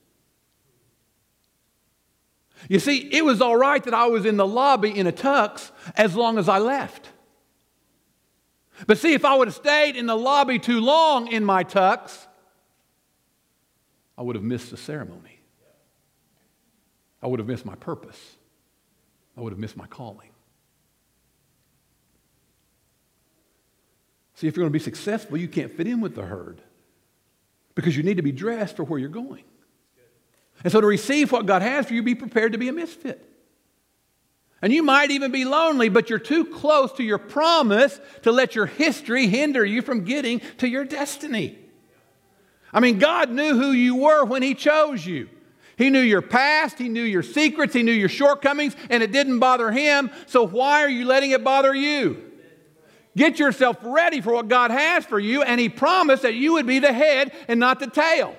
You 2.69 2.79
see, 2.79 2.97
it 2.97 3.23
was 3.23 3.41
all 3.41 3.55
right 3.55 3.83
that 3.83 3.93
I 3.93 4.07
was 4.07 4.25
in 4.25 4.37
the 4.37 4.47
lobby 4.47 4.97
in 4.97 5.07
a 5.07 5.11
tux 5.11 5.71
as 5.95 6.15
long 6.15 6.37
as 6.37 6.49
I 6.49 6.57
left. 6.57 7.09
But 8.87 8.97
see, 8.97 9.13
if 9.13 9.23
I 9.23 9.35
would 9.35 9.47
have 9.47 9.55
stayed 9.55 9.95
in 9.95 10.05
the 10.05 10.15
lobby 10.15 10.59
too 10.59 10.81
long 10.81 11.27
in 11.27 11.45
my 11.45 11.63
tux, 11.63 12.27
I 14.17 14.21
would 14.21 14.35
have 14.35 14.43
missed 14.43 14.71
the 14.71 14.77
ceremony. 14.77 15.39
I 17.21 17.27
would 17.27 17.39
have 17.39 17.47
missed 17.47 17.65
my 17.65 17.75
purpose. 17.75 18.35
I 19.37 19.41
would 19.41 19.51
have 19.51 19.59
missed 19.59 19.77
my 19.77 19.87
calling. 19.87 20.29
See, 24.35 24.47
if 24.47 24.55
you're 24.55 24.63
going 24.63 24.71
to 24.71 24.77
be 24.77 24.83
successful, 24.83 25.37
you 25.37 25.47
can't 25.47 25.71
fit 25.71 25.87
in 25.87 26.01
with 26.01 26.15
the 26.15 26.23
herd 26.25 26.61
because 27.75 27.95
you 27.95 28.03
need 28.03 28.17
to 28.17 28.23
be 28.23 28.31
dressed 28.31 28.77
for 28.77 28.83
where 28.83 28.99
you're 28.99 29.09
going. 29.09 29.43
And 30.63 30.71
so, 30.71 30.81
to 30.81 30.87
receive 30.87 31.31
what 31.31 31.45
God 31.45 31.61
has 31.61 31.85
for 31.85 31.93
you, 31.93 32.01
be 32.01 32.15
prepared 32.15 32.53
to 32.53 32.57
be 32.57 32.69
a 32.69 32.73
misfit. 32.73 33.23
And 34.61 34.73
you 34.73 34.81
might 34.81 35.11
even 35.11 35.31
be 35.31 35.45
lonely, 35.45 35.89
but 35.89 36.09
you're 36.09 36.17
too 36.17 36.45
close 36.45 36.91
to 36.93 37.03
your 37.03 37.17
promise 37.17 37.99
to 38.23 38.31
let 38.31 38.55
your 38.55 38.65
history 38.65 39.27
hinder 39.27 39.65
you 39.65 39.81
from 39.81 40.05
getting 40.05 40.41
to 40.57 40.67
your 40.67 40.85
destiny. 40.85 41.59
I 42.73 42.79
mean, 42.79 42.97
God 42.97 43.29
knew 43.29 43.55
who 43.55 43.71
you 43.71 43.97
were 43.97 44.25
when 44.25 44.41
He 44.41 44.55
chose 44.55 45.05
you. 45.05 45.29
He 45.77 45.89
knew 45.89 45.99
your 45.99 46.21
past, 46.21 46.79
He 46.79 46.89
knew 46.89 47.03
your 47.03 47.21
secrets, 47.21 47.73
He 47.73 47.83
knew 47.83 47.91
your 47.91 48.09
shortcomings, 48.09 48.75
and 48.89 49.03
it 49.03 49.11
didn't 49.11 49.39
bother 49.39 49.71
Him. 49.71 50.09
So, 50.25 50.47
why 50.47 50.81
are 50.83 50.89
you 50.89 51.05
letting 51.05 51.31
it 51.31 51.43
bother 51.43 51.75
you? 51.75 52.24
Get 53.17 53.39
yourself 53.39 53.77
ready 53.81 54.19
for 54.21 54.33
what 54.33 54.47
God 54.47 54.71
has 54.71 55.05
for 55.05 55.19
you, 55.19 55.41
and 55.41 55.59
He 55.59 55.69
promised 55.69 56.23
that 56.23 56.33
you 56.33 56.53
would 56.53 56.67
be 56.67 56.79
the 56.79 56.91
head 56.91 57.31
and 57.47 57.59
not 57.59 57.79
the 57.79 57.87
tail. 57.87 58.35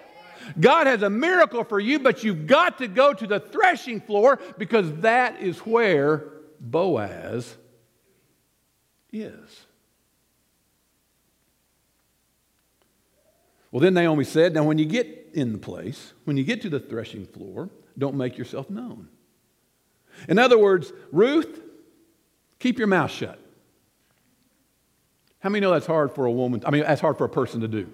God 0.61 0.87
has 0.87 1.03
a 1.03 1.11
miracle 1.11 1.65
for 1.65 1.81
you, 1.81 1.99
but 1.99 2.23
you've 2.23 2.47
got 2.47 2.79
to 2.79 2.89
go 2.89 3.13
to 3.13 3.27
the 3.27 3.41
threshing 3.41 4.01
floor 4.01 4.39
because 4.59 4.93
that 5.01 5.41
is 5.41 5.59
where 5.61 6.25
Boaz 6.61 7.57
is. 9.13 9.67
Well, 13.71 13.81
then 13.81 13.95
Naomi 13.95 14.25
said, 14.25 14.55
Now, 14.55 14.63
when 14.65 14.79
you 14.79 14.87
get 14.87 15.31
in 15.33 15.53
the 15.53 15.59
place, 15.59 16.13
when 16.25 16.37
you 16.37 16.45
get 16.45 16.63
to 16.63 16.71
the 16.71 16.81
threshing 16.81 17.27
floor, 17.27 17.69
don't 17.99 18.15
make 18.15 18.39
yourself 18.39 18.71
known. 18.71 19.09
In 20.29 20.39
other 20.39 20.59
words, 20.59 20.93
Ruth, 21.13 21.61
keep 22.59 22.79
your 22.79 22.87
mouth 22.87 23.11
shut. 23.11 23.39
How 25.47 25.51
many 25.51 25.61
know 25.61 25.71
that's 25.71 25.87
hard 25.87 26.13
for 26.13 26.25
a 26.25 26.33
woman? 26.33 26.61
I 26.67 26.73
mean, 26.73 26.83
that's 26.83 27.01
hard 27.01 27.17
for 27.19 27.25
a 27.25 27.29
person 27.29 27.61
to 27.61 27.69
do. 27.69 27.89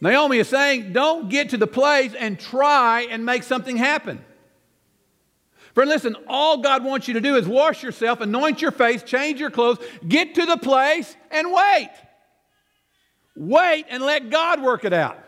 Naomi 0.00 0.38
is 0.38 0.46
saying, 0.46 0.92
don't 0.92 1.28
get 1.28 1.48
to 1.48 1.56
the 1.56 1.66
place 1.66 2.14
and 2.14 2.38
try 2.38 3.08
and 3.10 3.26
make 3.26 3.42
something 3.42 3.76
happen. 3.76 4.24
Friend, 5.74 5.90
listen, 5.90 6.14
all 6.28 6.58
God 6.58 6.84
wants 6.84 7.08
you 7.08 7.14
to 7.14 7.20
do 7.20 7.34
is 7.34 7.48
wash 7.48 7.82
yourself, 7.82 8.20
anoint 8.20 8.62
your 8.62 8.70
face, 8.70 9.02
change 9.02 9.40
your 9.40 9.50
clothes, 9.50 9.84
get 10.06 10.36
to 10.36 10.46
the 10.46 10.56
place 10.56 11.16
and 11.32 11.52
wait. 11.52 11.90
Wait 13.34 13.86
and 13.90 14.04
let 14.04 14.30
God 14.30 14.62
work 14.62 14.84
it 14.84 14.92
out. 14.92 15.18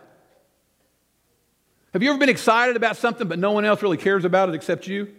Have 1.93 2.05
you 2.05 2.11
ever 2.11 2.19
been 2.21 2.29
excited 2.29 2.77
about 2.77 2.97
something 2.97 3.27
but 3.27 3.41
no 3.41 3.51
one 3.51 3.65
else 3.65 3.83
really 3.83 3.97
cares 3.97 4.25
about 4.25 4.51
it 4.51 4.55
except 4.55 4.87
you? 4.87 5.13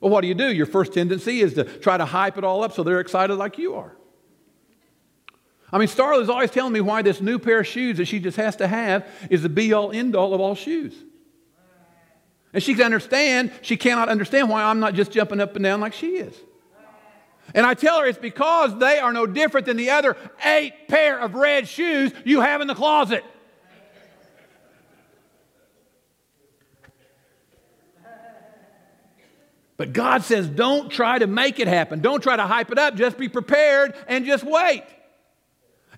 Well, 0.00 0.10
what 0.10 0.20
do 0.20 0.28
you 0.28 0.34
do? 0.34 0.52
Your 0.52 0.66
first 0.66 0.92
tendency 0.92 1.40
is 1.40 1.54
to 1.54 1.64
try 1.64 1.96
to 1.96 2.04
hype 2.04 2.36
it 2.38 2.44
all 2.44 2.62
up 2.62 2.72
so 2.72 2.82
they're 2.82 3.00
excited 3.00 3.34
like 3.34 3.58
you 3.58 3.74
are. 3.74 3.96
I 5.72 5.78
mean, 5.78 5.88
Starla 5.88 6.22
is 6.22 6.28
always 6.28 6.50
telling 6.50 6.72
me 6.72 6.80
why 6.80 7.02
this 7.02 7.20
new 7.20 7.38
pair 7.38 7.60
of 7.60 7.66
shoes 7.66 7.96
that 7.96 8.06
she 8.06 8.20
just 8.20 8.36
has 8.36 8.56
to 8.56 8.66
have 8.66 9.06
is 9.30 9.42
the 9.42 9.48
be 9.48 9.72
all 9.72 9.90
end 9.90 10.14
all 10.14 10.32
of 10.32 10.40
all 10.40 10.54
shoes. 10.54 10.94
And 12.52 12.62
she 12.62 12.74
can 12.74 12.84
understand, 12.84 13.52
she 13.62 13.76
cannot 13.76 14.08
understand 14.08 14.48
why 14.48 14.62
I'm 14.62 14.80
not 14.80 14.94
just 14.94 15.10
jumping 15.10 15.40
up 15.40 15.56
and 15.56 15.64
down 15.64 15.80
like 15.80 15.92
she 15.92 16.16
is. 16.16 16.34
And 17.54 17.66
I 17.66 17.74
tell 17.74 18.00
her 18.00 18.06
it's 18.06 18.18
because 18.18 18.78
they 18.78 18.98
are 18.98 19.12
no 19.12 19.26
different 19.26 19.66
than 19.66 19.76
the 19.76 19.90
other 19.90 20.16
eight 20.44 20.88
pair 20.88 21.18
of 21.18 21.34
red 21.34 21.68
shoes 21.68 22.12
you 22.24 22.40
have 22.40 22.60
in 22.60 22.66
the 22.66 22.74
closet. 22.74 23.24
But 29.76 29.92
God 29.92 30.22
says, 30.22 30.48
don't 30.48 30.90
try 30.90 31.18
to 31.18 31.26
make 31.26 31.60
it 31.60 31.68
happen. 31.68 32.00
Don't 32.00 32.22
try 32.22 32.36
to 32.36 32.46
hype 32.46 32.70
it 32.70 32.78
up. 32.78 32.94
Just 32.94 33.18
be 33.18 33.28
prepared 33.28 33.94
and 34.08 34.24
just 34.24 34.42
wait. 34.42 34.84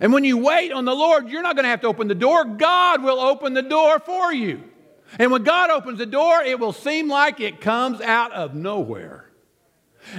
And 0.01 0.13
when 0.13 0.23
you 0.23 0.37
wait 0.37 0.71
on 0.71 0.85
the 0.85 0.95
Lord, 0.95 1.29
you're 1.29 1.41
not 1.41 1.55
going 1.55 1.63
to 1.63 1.69
have 1.69 1.81
to 1.81 1.87
open 1.87 2.07
the 2.07 2.15
door. 2.15 2.45
God 2.45 3.03
will 3.03 3.19
open 3.19 3.53
the 3.53 3.61
door 3.61 3.99
for 3.99 4.33
you. 4.33 4.63
And 5.17 5.31
when 5.31 5.43
God 5.43 5.69
opens 5.69 5.97
the 5.97 6.05
door, 6.05 6.41
it 6.41 6.59
will 6.59 6.73
seem 6.73 7.07
like 7.07 7.39
it 7.39 7.61
comes 7.61 7.99
out 8.01 8.31
of 8.31 8.53
nowhere. 8.53 9.25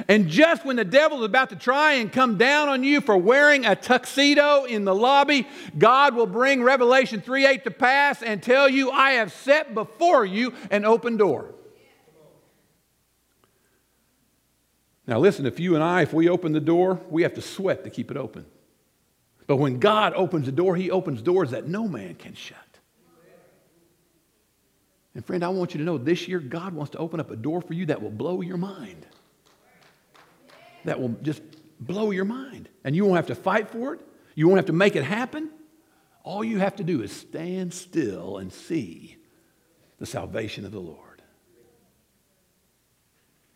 And 0.09 0.29
just 0.29 0.65
when 0.65 0.77
the 0.77 0.85
devil 0.85 1.19
is 1.19 1.25
about 1.25 1.51
to 1.51 1.57
try 1.57 1.95
and 1.95 2.13
come 2.13 2.37
down 2.37 2.69
on 2.69 2.85
you 2.85 3.01
for 3.01 3.17
wearing 3.17 3.65
a 3.65 3.75
tuxedo 3.75 4.65
in 4.65 4.85
the 4.85 4.95
lobby, 4.95 5.49
God 5.79 6.15
will 6.15 6.27
bring 6.27 6.63
Revelation 6.63 7.21
3 7.21 7.47
8 7.47 7.65
to 7.65 7.71
pass 7.71 8.23
and 8.23 8.43
tell 8.43 8.69
you, 8.69 8.91
I 8.91 9.13
have 9.13 9.33
set 9.33 9.75
before 9.75 10.25
you 10.25 10.53
an 10.71 10.85
open 10.85 11.17
door. 11.17 11.55
Now, 15.11 15.19
listen, 15.19 15.45
if 15.45 15.59
you 15.59 15.75
and 15.75 15.83
I, 15.83 16.03
if 16.03 16.13
we 16.13 16.29
open 16.29 16.53
the 16.53 16.61
door, 16.61 17.01
we 17.11 17.25
have 17.25 17.35
to 17.35 17.43
sweat 17.43 17.83
to 17.83 17.91
keep 17.91 18.13
it 18.13 18.17
open. 18.17 18.47
But 19.49 19.57
when 19.57 19.81
God 19.81 20.13
opens 20.15 20.47
the 20.47 20.53
door, 20.53 20.77
He 20.77 20.93
opens 20.93 21.21
doors 21.21 21.51
that 21.51 21.67
no 21.67 21.89
man 21.89 22.15
can 22.15 22.35
shut. 22.35 22.59
And 25.17 25.27
friend, 25.27 25.43
I 25.43 25.49
want 25.49 25.75
you 25.75 25.79
to 25.79 25.85
know 25.85 25.99
this 25.99 26.29
year, 26.29 26.39
God 26.39 26.75
wants 26.75 26.93
to 26.93 26.99
open 26.99 27.19
up 27.19 27.33
a 27.33 27.37
door 27.37 27.61
for 27.61 27.75
you 27.75 27.87
that 27.87 28.01
will 28.01 28.13
blow 28.13 28.41
your 28.41 28.57
mind. 28.57 29.05
That 30.85 31.01
will 31.01 31.17
just 31.23 31.43
blow 31.81 32.13
your 32.13 32.25
mind. 32.25 32.69
And 32.85 32.95
you 32.95 33.05
won't 33.05 33.17
have 33.17 33.27
to 33.27 33.35
fight 33.35 33.69
for 33.69 33.95
it, 33.95 34.01
you 34.37 34.47
won't 34.47 34.59
have 34.59 34.67
to 34.67 34.73
make 34.73 34.95
it 34.95 35.03
happen. 35.03 35.51
All 36.23 36.45
you 36.45 36.61
have 36.61 36.77
to 36.77 36.85
do 36.85 37.03
is 37.03 37.11
stand 37.11 37.75
still 37.75 38.39
and 38.39 38.53
see 38.53 39.17
the 39.99 40.07
salvation 40.07 40.65
of 40.65 40.71
the 40.71 40.79
Lord. 40.79 41.10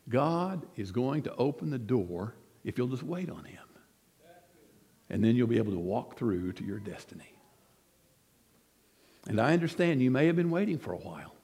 God 0.09 0.67
is 0.77 0.93
going 0.93 1.23
to 1.23 1.35
open 1.37 1.71
the 1.71 1.79
door 1.79 2.35
if 2.65 2.79
you'll 2.79 2.89
just 2.89 3.03
wait 3.03 3.31
on 3.31 3.45
Him. 3.45 3.59
And 5.11 5.23
then 5.23 5.37
you'll 5.37 5.47
be 5.47 5.59
able 5.59 5.73
to 5.73 5.79
walk 5.79 6.19
through 6.19 6.53
to 6.55 6.65
your 6.65 6.79
destiny. 6.79 7.33
And 9.27 9.41
I 9.41 9.53
understand 9.53 10.03
you 10.03 10.11
may 10.11 10.27
have 10.27 10.37
been 10.37 10.51
waiting 10.51 10.79
for 10.79 10.93
a 10.93 10.99
while, 10.99 11.35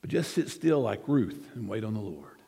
but 0.00 0.10
just 0.10 0.32
sit 0.32 0.48
still 0.48 0.80
like 0.80 1.08
Ruth 1.08 1.50
and 1.54 1.68
wait 1.68 1.84
on 1.84 1.94
the 1.94 2.00
Lord. 2.00 2.38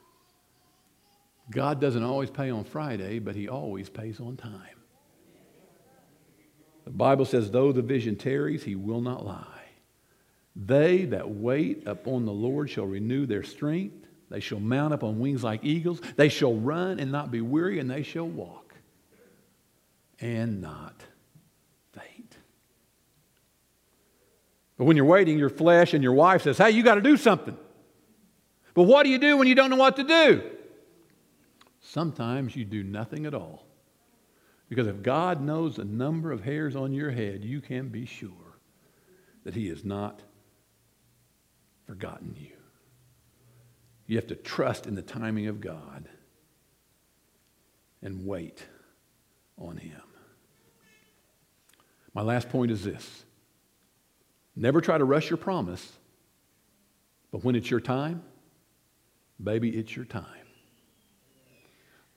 God 1.51 1.81
doesn't 1.81 2.03
always 2.03 2.31
pay 2.31 2.51
on 2.51 2.65
Friday, 2.65 3.19
but 3.19 3.35
He 3.35 3.49
always 3.49 3.89
pays 3.89 4.21
on 4.21 4.37
time. 4.37 4.61
The 6.85 6.91
Bible 6.91 7.25
says, 7.25 7.51
though 7.51 7.73
the 7.73 7.83
vision 7.83 8.17
tarries, 8.17 8.65
He 8.65 8.77
will 8.77 9.01
not 9.01 9.25
lie. 9.25 9.45
They 10.55 11.05
that 11.07 11.31
wait 11.31 11.87
upon 11.87 12.25
the 12.25 12.33
Lord 12.33 12.71
shall 12.71 12.87
renew 12.87 13.27
their 13.27 13.43
strength. 13.43 14.07
They 14.29 14.41
shall 14.41 14.61
mount 14.61 14.93
up 14.93 15.05
on 15.05 15.19
wings 15.19 15.45
like 15.45 15.65
eagles. 15.65 16.01
They 16.17 16.29
shall 16.29 16.55
run 16.55 16.99
and 16.99 17.13
not 17.13 17.31
be 17.31 17.41
weary, 17.41 17.79
and 17.79 17.91
they 17.91 18.03
shall 18.03 18.27
walk 18.27 18.75
and 20.21 20.61
not 20.61 21.05
faint. 21.93 22.37
But 24.77 24.85
when 24.85 24.97
you're 24.97 25.07
waiting, 25.07 25.39
your 25.39 25.49
flesh 25.49 25.95
and 25.95 26.03
your 26.03 26.13
wife 26.13 26.43
says, 26.43 26.59
Hey, 26.59 26.71
you 26.71 26.83
got 26.83 26.97
to 26.97 27.01
do 27.01 27.17
something. 27.17 27.57
But 28.75 28.83
what 28.83 29.05
do 29.05 29.11
you 29.11 29.19
do 29.19 29.37
when 29.37 29.49
you 29.49 29.55
don't 29.55 29.71
know 29.71 29.77
what 29.77 29.97
to 29.97 30.05
do? 30.05 30.51
Sometimes 31.81 32.55
you 32.57 32.65
do 32.65 32.83
nothing 32.83 33.27
at 33.27 33.35
all. 33.35 33.65
Because 34.69 34.89
if 34.89 35.03
God 35.03 35.41
knows 35.41 35.77
the 35.77 35.85
number 35.85 36.33
of 36.33 36.43
hairs 36.43 36.75
on 36.75 36.93
your 36.93 37.11
head, 37.11 37.45
you 37.45 37.61
can 37.61 37.89
be 37.89 38.05
sure 38.05 38.59
that 39.45 39.55
He 39.55 39.69
has 39.69 39.85
not 39.85 40.21
forgotten 41.87 42.35
you. 42.39 42.56
You 44.07 44.17
have 44.17 44.29
to 44.29 44.37
trust 44.37 44.87
in 44.87 44.95
the 44.95 45.03
timing 45.03 45.49
of 45.49 45.61
God 45.61 46.09
and 48.03 48.27
wait 48.27 48.65
on 49.59 49.77
Him. 49.77 50.01
My 52.15 52.23
last 52.23 52.49
point 52.49 52.71
is 52.71 52.85
this 52.85 53.25
never 54.55 54.81
try 54.81 54.97
to 54.97 55.05
rush 55.05 55.29
your 55.29 55.37
promise, 55.37 55.93
but 57.33 57.45
when 57.45 57.55
it's 57.55 57.71
your 57.71 57.81
time, 57.81 58.23
baby, 59.43 59.71
it's 59.71 59.95
your 59.95 60.05
time. 60.05 60.25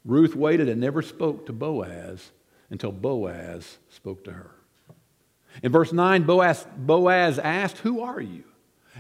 Ruth 0.06 0.36
waited 0.36 0.70
and 0.70 0.80
never 0.80 1.02
spoke 1.02 1.46
to 1.48 1.54
Boaz 1.54 2.32
until 2.70 2.92
Boaz 2.92 3.78
spoke 3.90 4.24
to 4.26 4.32
her. 4.32 4.52
In 5.64 5.72
verse 5.72 5.92
9, 5.92 6.24
Boaz, 6.24 6.66
Boaz 6.78 7.40
asked, 7.40 7.80
Who 7.80 8.02
are 8.02 8.22
you? 8.22 8.44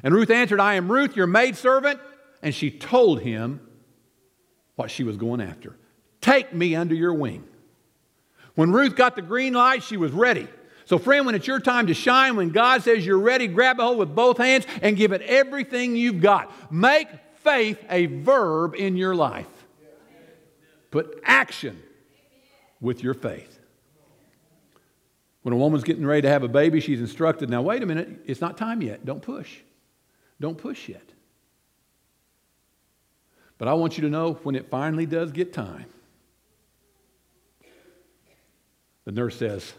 And 0.04 0.14
Ruth 0.14 0.30
answered, 0.30 0.60
I 0.60 0.74
am 0.76 0.92
Ruth, 0.92 1.16
your 1.16 1.28
maidservant 1.28 2.00
and 2.42 2.54
she 2.54 2.72
told 2.72 3.22
him 3.22 3.62
what 4.76 4.92
she 4.92 5.04
was 5.04 5.18
going 5.18 5.42
after. 5.42 5.76
Take 6.22 6.54
me 6.54 6.76
under 6.76 6.96
your 6.96 7.14
wing. 7.14 7.44
When 8.56 8.72
Ruth 8.72 8.96
got 8.96 9.16
the 9.16 9.22
green 9.22 9.54
light, 9.54 9.84
she 9.84 9.98
was 9.98 10.12
ready. 10.12 10.48
So, 10.86 10.98
friend, 10.98 11.26
when 11.26 11.36
it's 11.36 11.48
your 11.48 11.60
time 11.60 11.88
to 11.88 11.94
shine, 11.94 12.36
when 12.36 12.50
God 12.50 12.84
says 12.84 13.06
you're 13.06 13.20
ready, 13.20 13.48
grab 13.48 13.80
a 13.80 13.84
hold 13.84 14.00
with 14.00 14.16
both 14.16 14.38
hands 14.38 14.66
and 14.82 14.98
give 14.98 15.12
it 15.12 15.22
everything 15.22 15.96
you've 15.96 16.22
got. 16.22 16.52
Make 16.72 17.08
faith 17.36 17.78
a 17.90 18.08
verb 18.08 18.76
in 18.76 18.98
your 18.98 19.16
life. 19.16 19.48
Put 20.92 21.22
action 21.24 21.82
with 22.82 23.04
your 23.04 23.14
faith. 23.14 23.60
When 25.44 25.54
a 25.54 25.58
woman's 25.58 25.84
getting 25.84 26.06
ready 26.06 26.24
to 26.24 26.30
have 26.30 26.44
a 26.44 26.48
baby, 26.48 26.80
she's 26.80 27.00
instructed, 27.00 27.50
now 27.50 27.62
wait 27.62 27.84
a 27.84 27.86
minute, 27.86 28.22
it's 28.26 28.42
not 28.42 28.58
time 28.58 28.82
yet. 28.82 29.06
Don't 29.06 29.22
push. 29.22 29.60
Don't 30.42 30.58
push 30.58 30.90
yet. 30.90 31.08
But 33.60 33.68
I 33.68 33.74
want 33.74 33.98
you 33.98 34.02
to 34.02 34.10
know 34.10 34.34
when 34.42 34.56
it 34.56 34.72
finally 34.72 35.06
does 35.06 35.32
get 35.32 35.54
time, 35.54 35.86
the 39.06 39.12
nurse 39.12 39.36
says, 39.36 39.74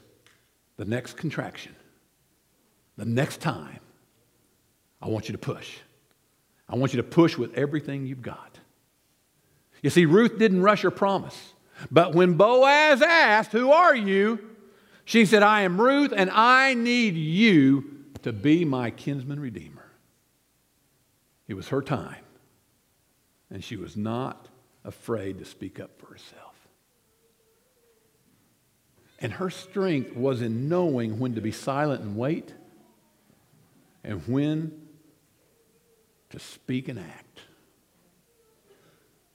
the 0.76 0.84
next 0.84 1.16
contraction, 1.16 1.74
the 2.96 3.04
next 3.04 3.40
time, 3.40 3.80
I 5.02 5.08
want 5.08 5.28
you 5.28 5.32
to 5.32 5.38
push. 5.38 5.78
I 6.68 6.76
want 6.76 6.92
you 6.92 6.98
to 6.98 7.02
push 7.02 7.36
with 7.36 7.54
everything 7.54 8.06
you've 8.06 8.22
got. 8.22 8.58
You 9.82 9.90
see, 9.90 10.04
Ruth 10.04 10.38
didn't 10.38 10.62
rush 10.62 10.82
her 10.82 10.90
promise. 10.90 11.54
But 11.90 12.14
when 12.14 12.34
Boaz 12.34 13.02
asked, 13.02 13.52
Who 13.52 13.72
are 13.72 13.96
you? 13.96 14.38
she 15.06 15.24
said, 15.24 15.42
I 15.42 15.62
am 15.62 15.80
Ruth, 15.80 16.12
and 16.14 16.30
I 16.30 16.74
need 16.74 17.16
you 17.16 18.04
to 18.22 18.32
be 18.32 18.64
my 18.64 18.90
kinsman 18.90 19.40
redeemer. 19.40 19.86
It 21.48 21.54
was 21.54 21.68
her 21.68 21.82
time, 21.82 22.22
and 23.50 23.62
she 23.62 23.76
was 23.76 23.96
not 23.96 24.48
afraid 24.84 25.38
to 25.38 25.44
speak 25.44 25.80
up 25.80 25.90
for 25.98 26.06
herself. 26.06 26.54
And 29.18 29.32
her 29.34 29.50
strength 29.50 30.16
was 30.16 30.40
in 30.40 30.68
knowing 30.68 31.18
when 31.18 31.34
to 31.34 31.40
be 31.40 31.52
silent 31.52 32.02
and 32.02 32.16
wait, 32.16 32.54
and 34.02 34.26
when 34.26 34.72
to 36.30 36.38
speak 36.38 36.88
and 36.88 36.98
act. 36.98 37.40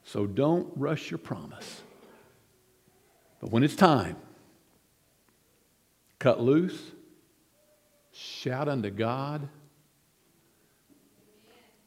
So 0.03 0.25
don't 0.25 0.71
rush 0.75 1.11
your 1.11 1.17
promise. 1.17 1.81
But 3.41 3.51
when 3.51 3.63
it's 3.63 3.75
time, 3.75 4.15
cut 6.17 6.39
loose, 6.39 6.79
shout 8.11 8.67
unto 8.67 8.89
God, 8.89 9.47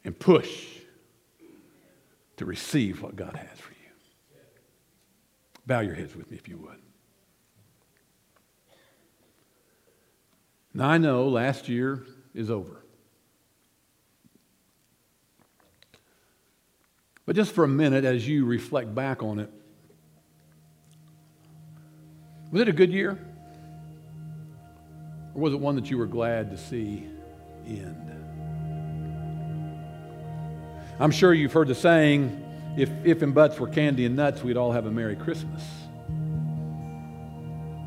and 0.05 0.17
push 0.17 0.78
to 2.39 2.45
receive 2.45 3.01
what 3.01 3.17
God 3.17 3.35
has 3.35 3.59
for 3.59 3.71
you. 3.71 4.39
Bow 5.67 5.81
your 5.81 5.93
heads 5.93 6.15
with 6.15 6.31
me 6.31 6.37
if 6.37 6.47
you 6.47 6.57
would. 6.57 6.79
Now, 10.73 10.87
I 10.87 10.97
know 10.97 11.27
last 11.27 11.67
year 11.67 12.05
is 12.33 12.49
over. 12.49 12.81
But 17.25 17.35
just 17.35 17.51
for 17.51 17.65
a 17.65 17.67
minute, 17.67 18.05
as 18.05 18.25
you 18.25 18.45
reflect 18.45 18.95
back 18.95 19.21
on 19.21 19.39
it, 19.39 19.51
was 22.51 22.61
it 22.61 22.69
a 22.69 22.73
good 22.73 22.93
year? 22.93 23.19
Or 25.35 25.41
was 25.41 25.53
it 25.53 25.59
one 25.59 25.75
that 25.75 25.91
you 25.91 25.97
were 25.97 26.07
glad 26.07 26.51
to 26.51 26.57
see 26.57 27.03
end? 27.67 28.09
I'm 30.99 31.11
sure 31.11 31.33
you've 31.33 31.53
heard 31.53 31.69
the 31.69 31.75
saying 31.75 32.45
if, 32.77 32.89
if 33.05 33.21
and 33.21 33.33
buts 33.33 33.57
were 33.57 33.67
candy 33.67 34.05
and 34.05 34.15
nuts, 34.15 34.43
we'd 34.43 34.57
all 34.57 34.73
have 34.73 34.85
a 34.85 34.91
Merry 34.91 35.15
Christmas. 35.15 35.63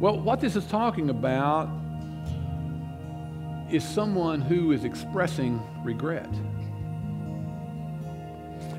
Well, 0.01 0.19
what 0.19 0.41
this 0.41 0.57
is 0.57 0.67
talking 0.67 1.11
about 1.11 1.69
is 3.71 3.85
someone 3.85 4.41
who 4.41 4.73
is 4.73 4.85
expressing 4.85 5.61
regret. 5.85 6.29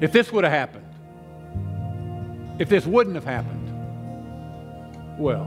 If 0.02 0.12
this 0.12 0.32
would 0.32 0.44
have 0.44 0.54
happened, 0.54 0.86
if 2.60 2.70
this 2.70 2.86
wouldn't 2.86 3.16
have 3.16 3.24
happened, 3.24 3.70
well, 5.20 5.46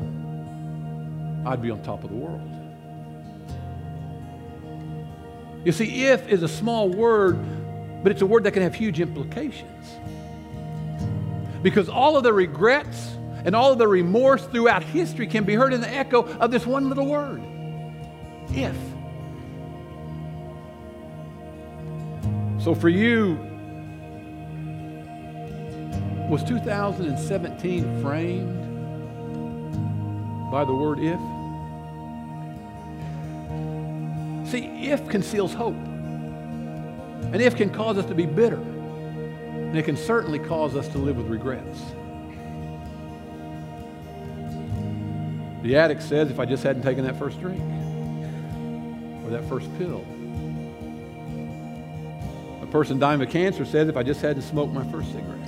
I'd 1.45 1.61
be 1.61 1.71
on 1.71 1.83
top 1.83 2.05
of 2.05 2.11
the 2.11 2.17
world. 2.17 2.41
You 5.65 5.73
see, 5.73 6.07
if 6.07 6.29
is 6.29 6.43
a 6.45 6.49
small 6.49 6.89
word, 6.89 7.37
but 8.07 8.13
it's 8.13 8.23
a 8.23 8.27
word 8.27 8.45
that 8.45 8.53
can 8.53 8.63
have 8.63 8.73
huge 8.73 9.01
implications. 9.01 9.97
Because 11.61 11.89
all 11.89 12.17
of 12.17 12.23
the 12.23 12.33
regrets 12.33 13.17
and 13.45 13.57
all 13.57 13.73
of 13.73 13.79
the 13.79 13.89
remorse 13.89 14.47
throughout 14.47 14.85
history 14.85 15.27
can 15.27 15.43
be 15.43 15.57
heard 15.57 15.73
in 15.73 15.81
the 15.81 15.91
echo 15.91 16.23
of 16.23 16.53
this 16.53 16.65
one 16.65 16.89
little 16.89 17.07
word 17.07 17.43
if. 18.51 18.77
So 22.63 22.77
for 22.77 22.89
you, 22.89 23.41
was 26.31 26.45
2017 26.45 28.03
framed 28.03 28.63
by 30.53 30.65
the 30.65 30.73
word 30.73 31.01
if? 31.01 31.19
See, 34.49 34.67
if 34.93 35.09
conceals 35.09 35.53
hope. 35.53 35.75
And 37.23 37.43
if 37.43 37.57
can 37.57 37.71
cause 37.71 37.99
us 37.99 38.07
to 38.07 38.15
be 38.15 38.27
bitter. 38.27 38.57
And 38.57 39.77
it 39.77 39.85
can 39.85 39.97
certainly 39.97 40.39
cause 40.39 40.77
us 40.77 40.89
to 40.89 40.99
live 40.99 41.17
with 41.17 41.27
regrets. 41.27 41.81
The 45.63 45.77
addict 45.77 46.03
says, 46.03 46.31
if 46.31 46.39
I 46.39 46.45
just 46.45 46.63
hadn't 46.63 46.83
taken 46.83 47.05
that 47.05 47.19
first 47.19 47.41
drink 47.41 47.61
or 49.25 49.31
that 49.31 49.45
first 49.49 49.67
pill. 49.79 50.07
A 52.63 52.67
person 52.67 52.99
dying 52.99 53.21
of 53.21 53.29
cancer 53.31 53.65
says, 53.65 53.89
if 53.89 53.97
I 53.97 54.05
just 54.05 54.21
hadn't 54.21 54.43
smoked 54.43 54.73
my 54.73 54.85
first 54.93 55.13
cigarette. 55.13 55.41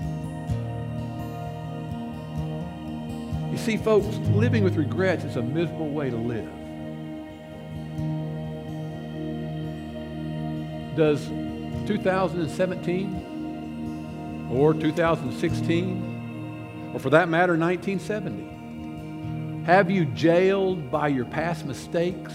You 3.52 3.59
see, 3.59 3.76
folks, 3.76 4.07
living 4.31 4.64
with 4.64 4.76
regrets 4.76 5.24
is 5.24 5.37
a 5.37 5.42
miserable 5.42 5.90
way 5.90 6.11
to 6.11 6.16
live. 6.16 6.48
Does 10.96 11.28
2017 11.88 14.48
or 14.53 14.74
2016, 14.74 16.90
or 16.94 17.01
for 17.01 17.11
that 17.11 17.29
matter, 17.29 17.57
1970, 17.57 19.64
have 19.64 19.90
you 19.90 20.05
jailed 20.05 20.88
by 20.90 21.09
your 21.09 21.24
past 21.24 21.66
mistakes, 21.66 22.33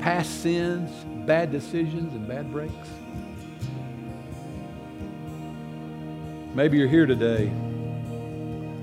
past 0.00 0.42
sins, 0.42 0.90
bad 1.26 1.50
decisions, 1.50 2.14
and 2.14 2.28
bad 2.28 2.52
breaks? 2.52 2.88
Maybe 6.54 6.78
you're 6.78 6.88
here 6.88 7.06
today 7.06 7.50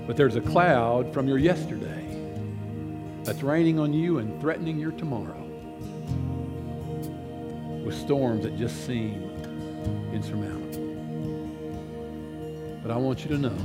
but 0.06 0.16
there's 0.16 0.36
a 0.36 0.40
cloud 0.40 1.12
from 1.14 1.26
your 1.26 1.38
yesterday 1.38 2.02
that's 3.22 3.42
raining 3.42 3.78
on 3.78 3.94
you 3.94 4.18
and 4.18 4.38
threatening 4.40 4.78
your 4.78 4.92
tomorrow 4.92 5.40
with 7.84 7.98
storms 7.98 8.42
that 8.42 8.58
just 8.58 8.86
seem 8.86 9.33
insurmountable. 10.12 10.80
But 12.82 12.90
I 12.90 12.96
want 12.96 13.24
you 13.24 13.28
to 13.30 13.38
know 13.38 13.56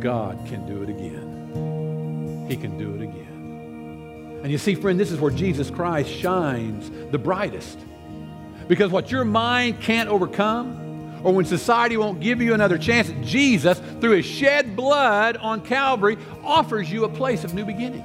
God 0.00 0.38
can 0.46 0.66
do 0.66 0.82
it 0.82 0.88
again. 0.88 2.46
He 2.48 2.56
can 2.56 2.78
do 2.78 2.94
it 2.94 3.02
again. 3.02 4.40
And 4.42 4.52
you 4.52 4.58
see, 4.58 4.74
friend, 4.74 4.98
this 5.00 5.10
is 5.10 5.18
where 5.18 5.32
Jesus 5.32 5.70
Christ 5.70 6.10
shines 6.10 6.90
the 7.10 7.18
brightest. 7.18 7.78
Because 8.68 8.90
what 8.90 9.10
your 9.10 9.24
mind 9.24 9.80
can't 9.80 10.08
overcome, 10.08 11.20
or 11.24 11.32
when 11.32 11.44
society 11.44 11.96
won't 11.96 12.20
give 12.20 12.40
you 12.40 12.54
another 12.54 12.78
chance, 12.78 13.10
Jesus, 13.22 13.80
through 14.00 14.12
his 14.12 14.26
shed 14.26 14.76
blood 14.76 15.36
on 15.38 15.62
Calvary, 15.62 16.16
offers 16.44 16.90
you 16.90 17.04
a 17.04 17.08
place 17.08 17.42
of 17.42 17.54
new 17.54 17.64
beginning. 17.64 18.04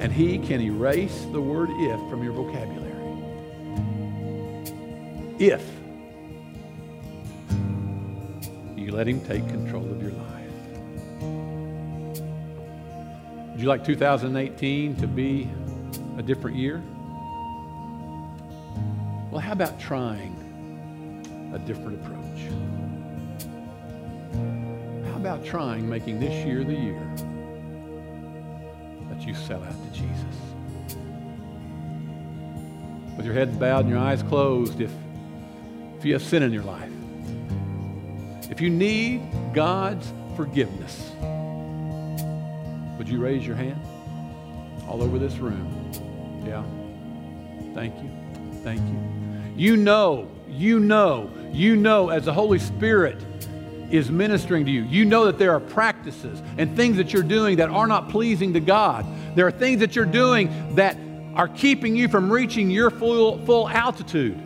And 0.00 0.12
he 0.12 0.38
can 0.38 0.60
erase 0.60 1.26
the 1.32 1.40
word 1.40 1.70
if 1.70 1.98
from 2.10 2.22
your 2.22 2.34
vocabulary. 2.34 2.85
If 5.38 5.64
you 8.76 8.92
let 8.92 9.06
him 9.06 9.20
take 9.26 9.46
control 9.48 9.84
of 9.84 10.02
your 10.02 10.12
life. 10.12 10.22
Would 13.50 13.60
you 13.60 13.68
like 13.68 13.84
2018 13.84 14.96
to 14.96 15.06
be 15.06 15.48
a 16.18 16.22
different 16.22 16.56
year? 16.56 16.82
Well, 19.30 19.40
how 19.40 19.52
about 19.52 19.78
trying 19.80 20.36
a 21.52 21.58
different 21.60 22.04
approach. 22.04 22.40
How 25.10 25.16
about 25.16 25.44
trying 25.44 25.88
making 25.88 26.20
this 26.20 26.44
year 26.44 26.64
the 26.64 26.74
year 26.74 27.02
that 29.08 29.26
you 29.26 29.34
sell 29.34 29.62
out 29.64 29.84
to 29.84 29.90
Jesus? 29.90 30.36
With 33.16 33.24
your 33.24 33.34
heads 33.34 33.56
bowed 33.56 33.86
and 33.86 33.88
your 33.88 33.98
eyes 33.98 34.22
closed, 34.22 34.80
if, 34.82 34.92
if 35.98 36.04
you 36.04 36.12
have 36.12 36.22
sin 36.22 36.42
in 36.42 36.52
your 36.52 36.64
life, 36.64 36.90
if 38.50 38.60
you 38.60 38.70
need 38.70 39.22
God's 39.52 40.12
forgiveness, 40.36 41.10
would 42.98 43.08
you 43.08 43.20
raise 43.20 43.46
your 43.46 43.56
hand? 43.56 43.80
all 44.88 45.02
over 45.02 45.18
this 45.18 45.36
room. 45.36 45.90
Yeah. 46.46 46.62
Thank 47.74 47.94
you. 48.02 48.10
Thank 48.62 48.80
you. 48.80 48.98
You 49.56 49.76
know, 49.76 50.30
you 50.48 50.80
know, 50.80 51.30
you 51.52 51.76
know 51.76 52.10
as 52.10 52.24
the 52.24 52.32
Holy 52.32 52.58
Spirit 52.58 53.22
is 53.90 54.10
ministering 54.10 54.64
to 54.66 54.70
you. 54.70 54.82
You 54.82 55.04
know 55.04 55.26
that 55.26 55.38
there 55.38 55.52
are 55.52 55.60
practices 55.60 56.42
and 56.58 56.74
things 56.76 56.96
that 56.96 57.12
you're 57.12 57.22
doing 57.22 57.56
that 57.56 57.70
are 57.70 57.86
not 57.86 58.08
pleasing 58.08 58.52
to 58.54 58.60
God. 58.60 59.06
There 59.36 59.46
are 59.46 59.52
things 59.52 59.80
that 59.80 59.94
you're 59.94 60.04
doing 60.04 60.74
that 60.76 60.96
are 61.34 61.48
keeping 61.48 61.94
you 61.94 62.08
from 62.08 62.30
reaching 62.30 62.70
your 62.70 62.90
full, 62.90 63.44
full 63.44 63.68
altitude. 63.68 64.40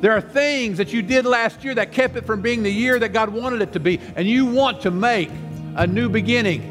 There 0.00 0.12
are 0.12 0.22
things 0.22 0.78
that 0.78 0.94
you 0.94 1.02
did 1.02 1.26
last 1.26 1.62
year 1.62 1.74
that 1.74 1.92
kept 1.92 2.16
it 2.16 2.24
from 2.24 2.40
being 2.40 2.62
the 2.62 2.72
year 2.72 2.98
that 2.98 3.10
God 3.12 3.28
wanted 3.28 3.60
it 3.60 3.74
to 3.74 3.80
be, 3.80 4.00
and 4.16 4.26
you 4.26 4.46
want 4.46 4.80
to 4.82 4.90
make 4.90 5.30
a 5.76 5.86
new 5.86 6.08
beginning 6.08 6.62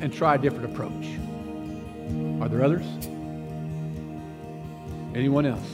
and 0.00 0.10
try 0.12 0.36
a 0.36 0.38
different 0.38 0.64
approach. 0.64 1.06
Are 2.40 2.48
there 2.48 2.64
others? 2.64 2.86
Anyone 5.14 5.44
else? 5.44 5.66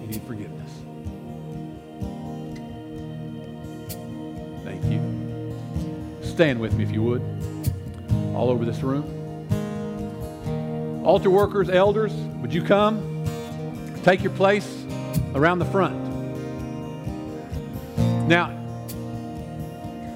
You 0.00 0.06
need 0.08 0.22
forgiveness. 0.22 0.70
Thank 4.64 4.84
you. 4.86 5.00
Stand 6.22 6.58
with 6.58 6.74
me 6.74 6.82
if 6.82 6.90
you 6.90 7.02
would, 7.04 7.22
all 8.34 8.50
over 8.50 8.64
this 8.64 8.82
room. 8.82 9.04
Altar 11.04 11.30
workers, 11.30 11.70
elders, 11.70 12.12
would 12.40 12.52
you 12.52 12.62
come? 12.62 13.24
Take 14.02 14.22
your 14.22 14.32
place 14.32 14.83
around 15.34 15.58
the 15.58 15.64
front. 15.66 15.94
Now, 18.28 18.60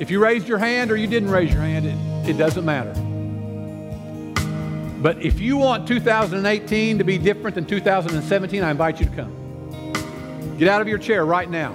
if 0.01 0.11
you 0.11 0.23
raised 0.23 0.47
your 0.47 0.59
hand 0.59 0.91
or 0.91 0.97
you 0.97 1.07
didn't 1.07 1.31
raise 1.31 1.53
your 1.53 1.63
hand, 1.63 1.87
it, 1.87 2.31
it 2.31 2.39
doesn't 2.39 2.65
matter. 2.65 2.95
But 5.01 5.23
if 5.23 5.41
you 5.41 5.57
want 5.57 5.87
2018 5.87 6.99
to 6.99 7.05
be 7.05 7.19
different 7.19 7.55
than 7.55 7.67
2017, 7.67 8.63
I 8.63 8.71
invite 8.71 9.01
you 9.01 9.07
to 9.07 9.13
come. 9.15 10.57
Get 10.59 10.69
out 10.69 10.81
of 10.81 10.89
your 10.89 10.99
chair 10.99 11.25
right 11.25 11.49
now. 11.49 11.73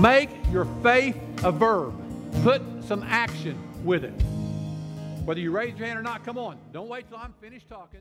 Make 0.00 0.30
your 0.50 0.64
faith 0.82 1.16
a 1.42 1.52
verb. 1.52 1.94
Put 2.42 2.62
some 2.84 3.02
action 3.02 3.58
with 3.84 4.04
it. 4.04 4.14
Whether 5.24 5.40
you 5.40 5.50
raise 5.50 5.76
your 5.78 5.86
hand 5.86 5.98
or 5.98 6.02
not, 6.02 6.24
come 6.24 6.38
on. 6.38 6.58
Don't 6.72 6.88
wait 6.88 7.08
till 7.08 7.18
I'm 7.18 7.34
finished 7.40 7.68
talking. 7.68 8.00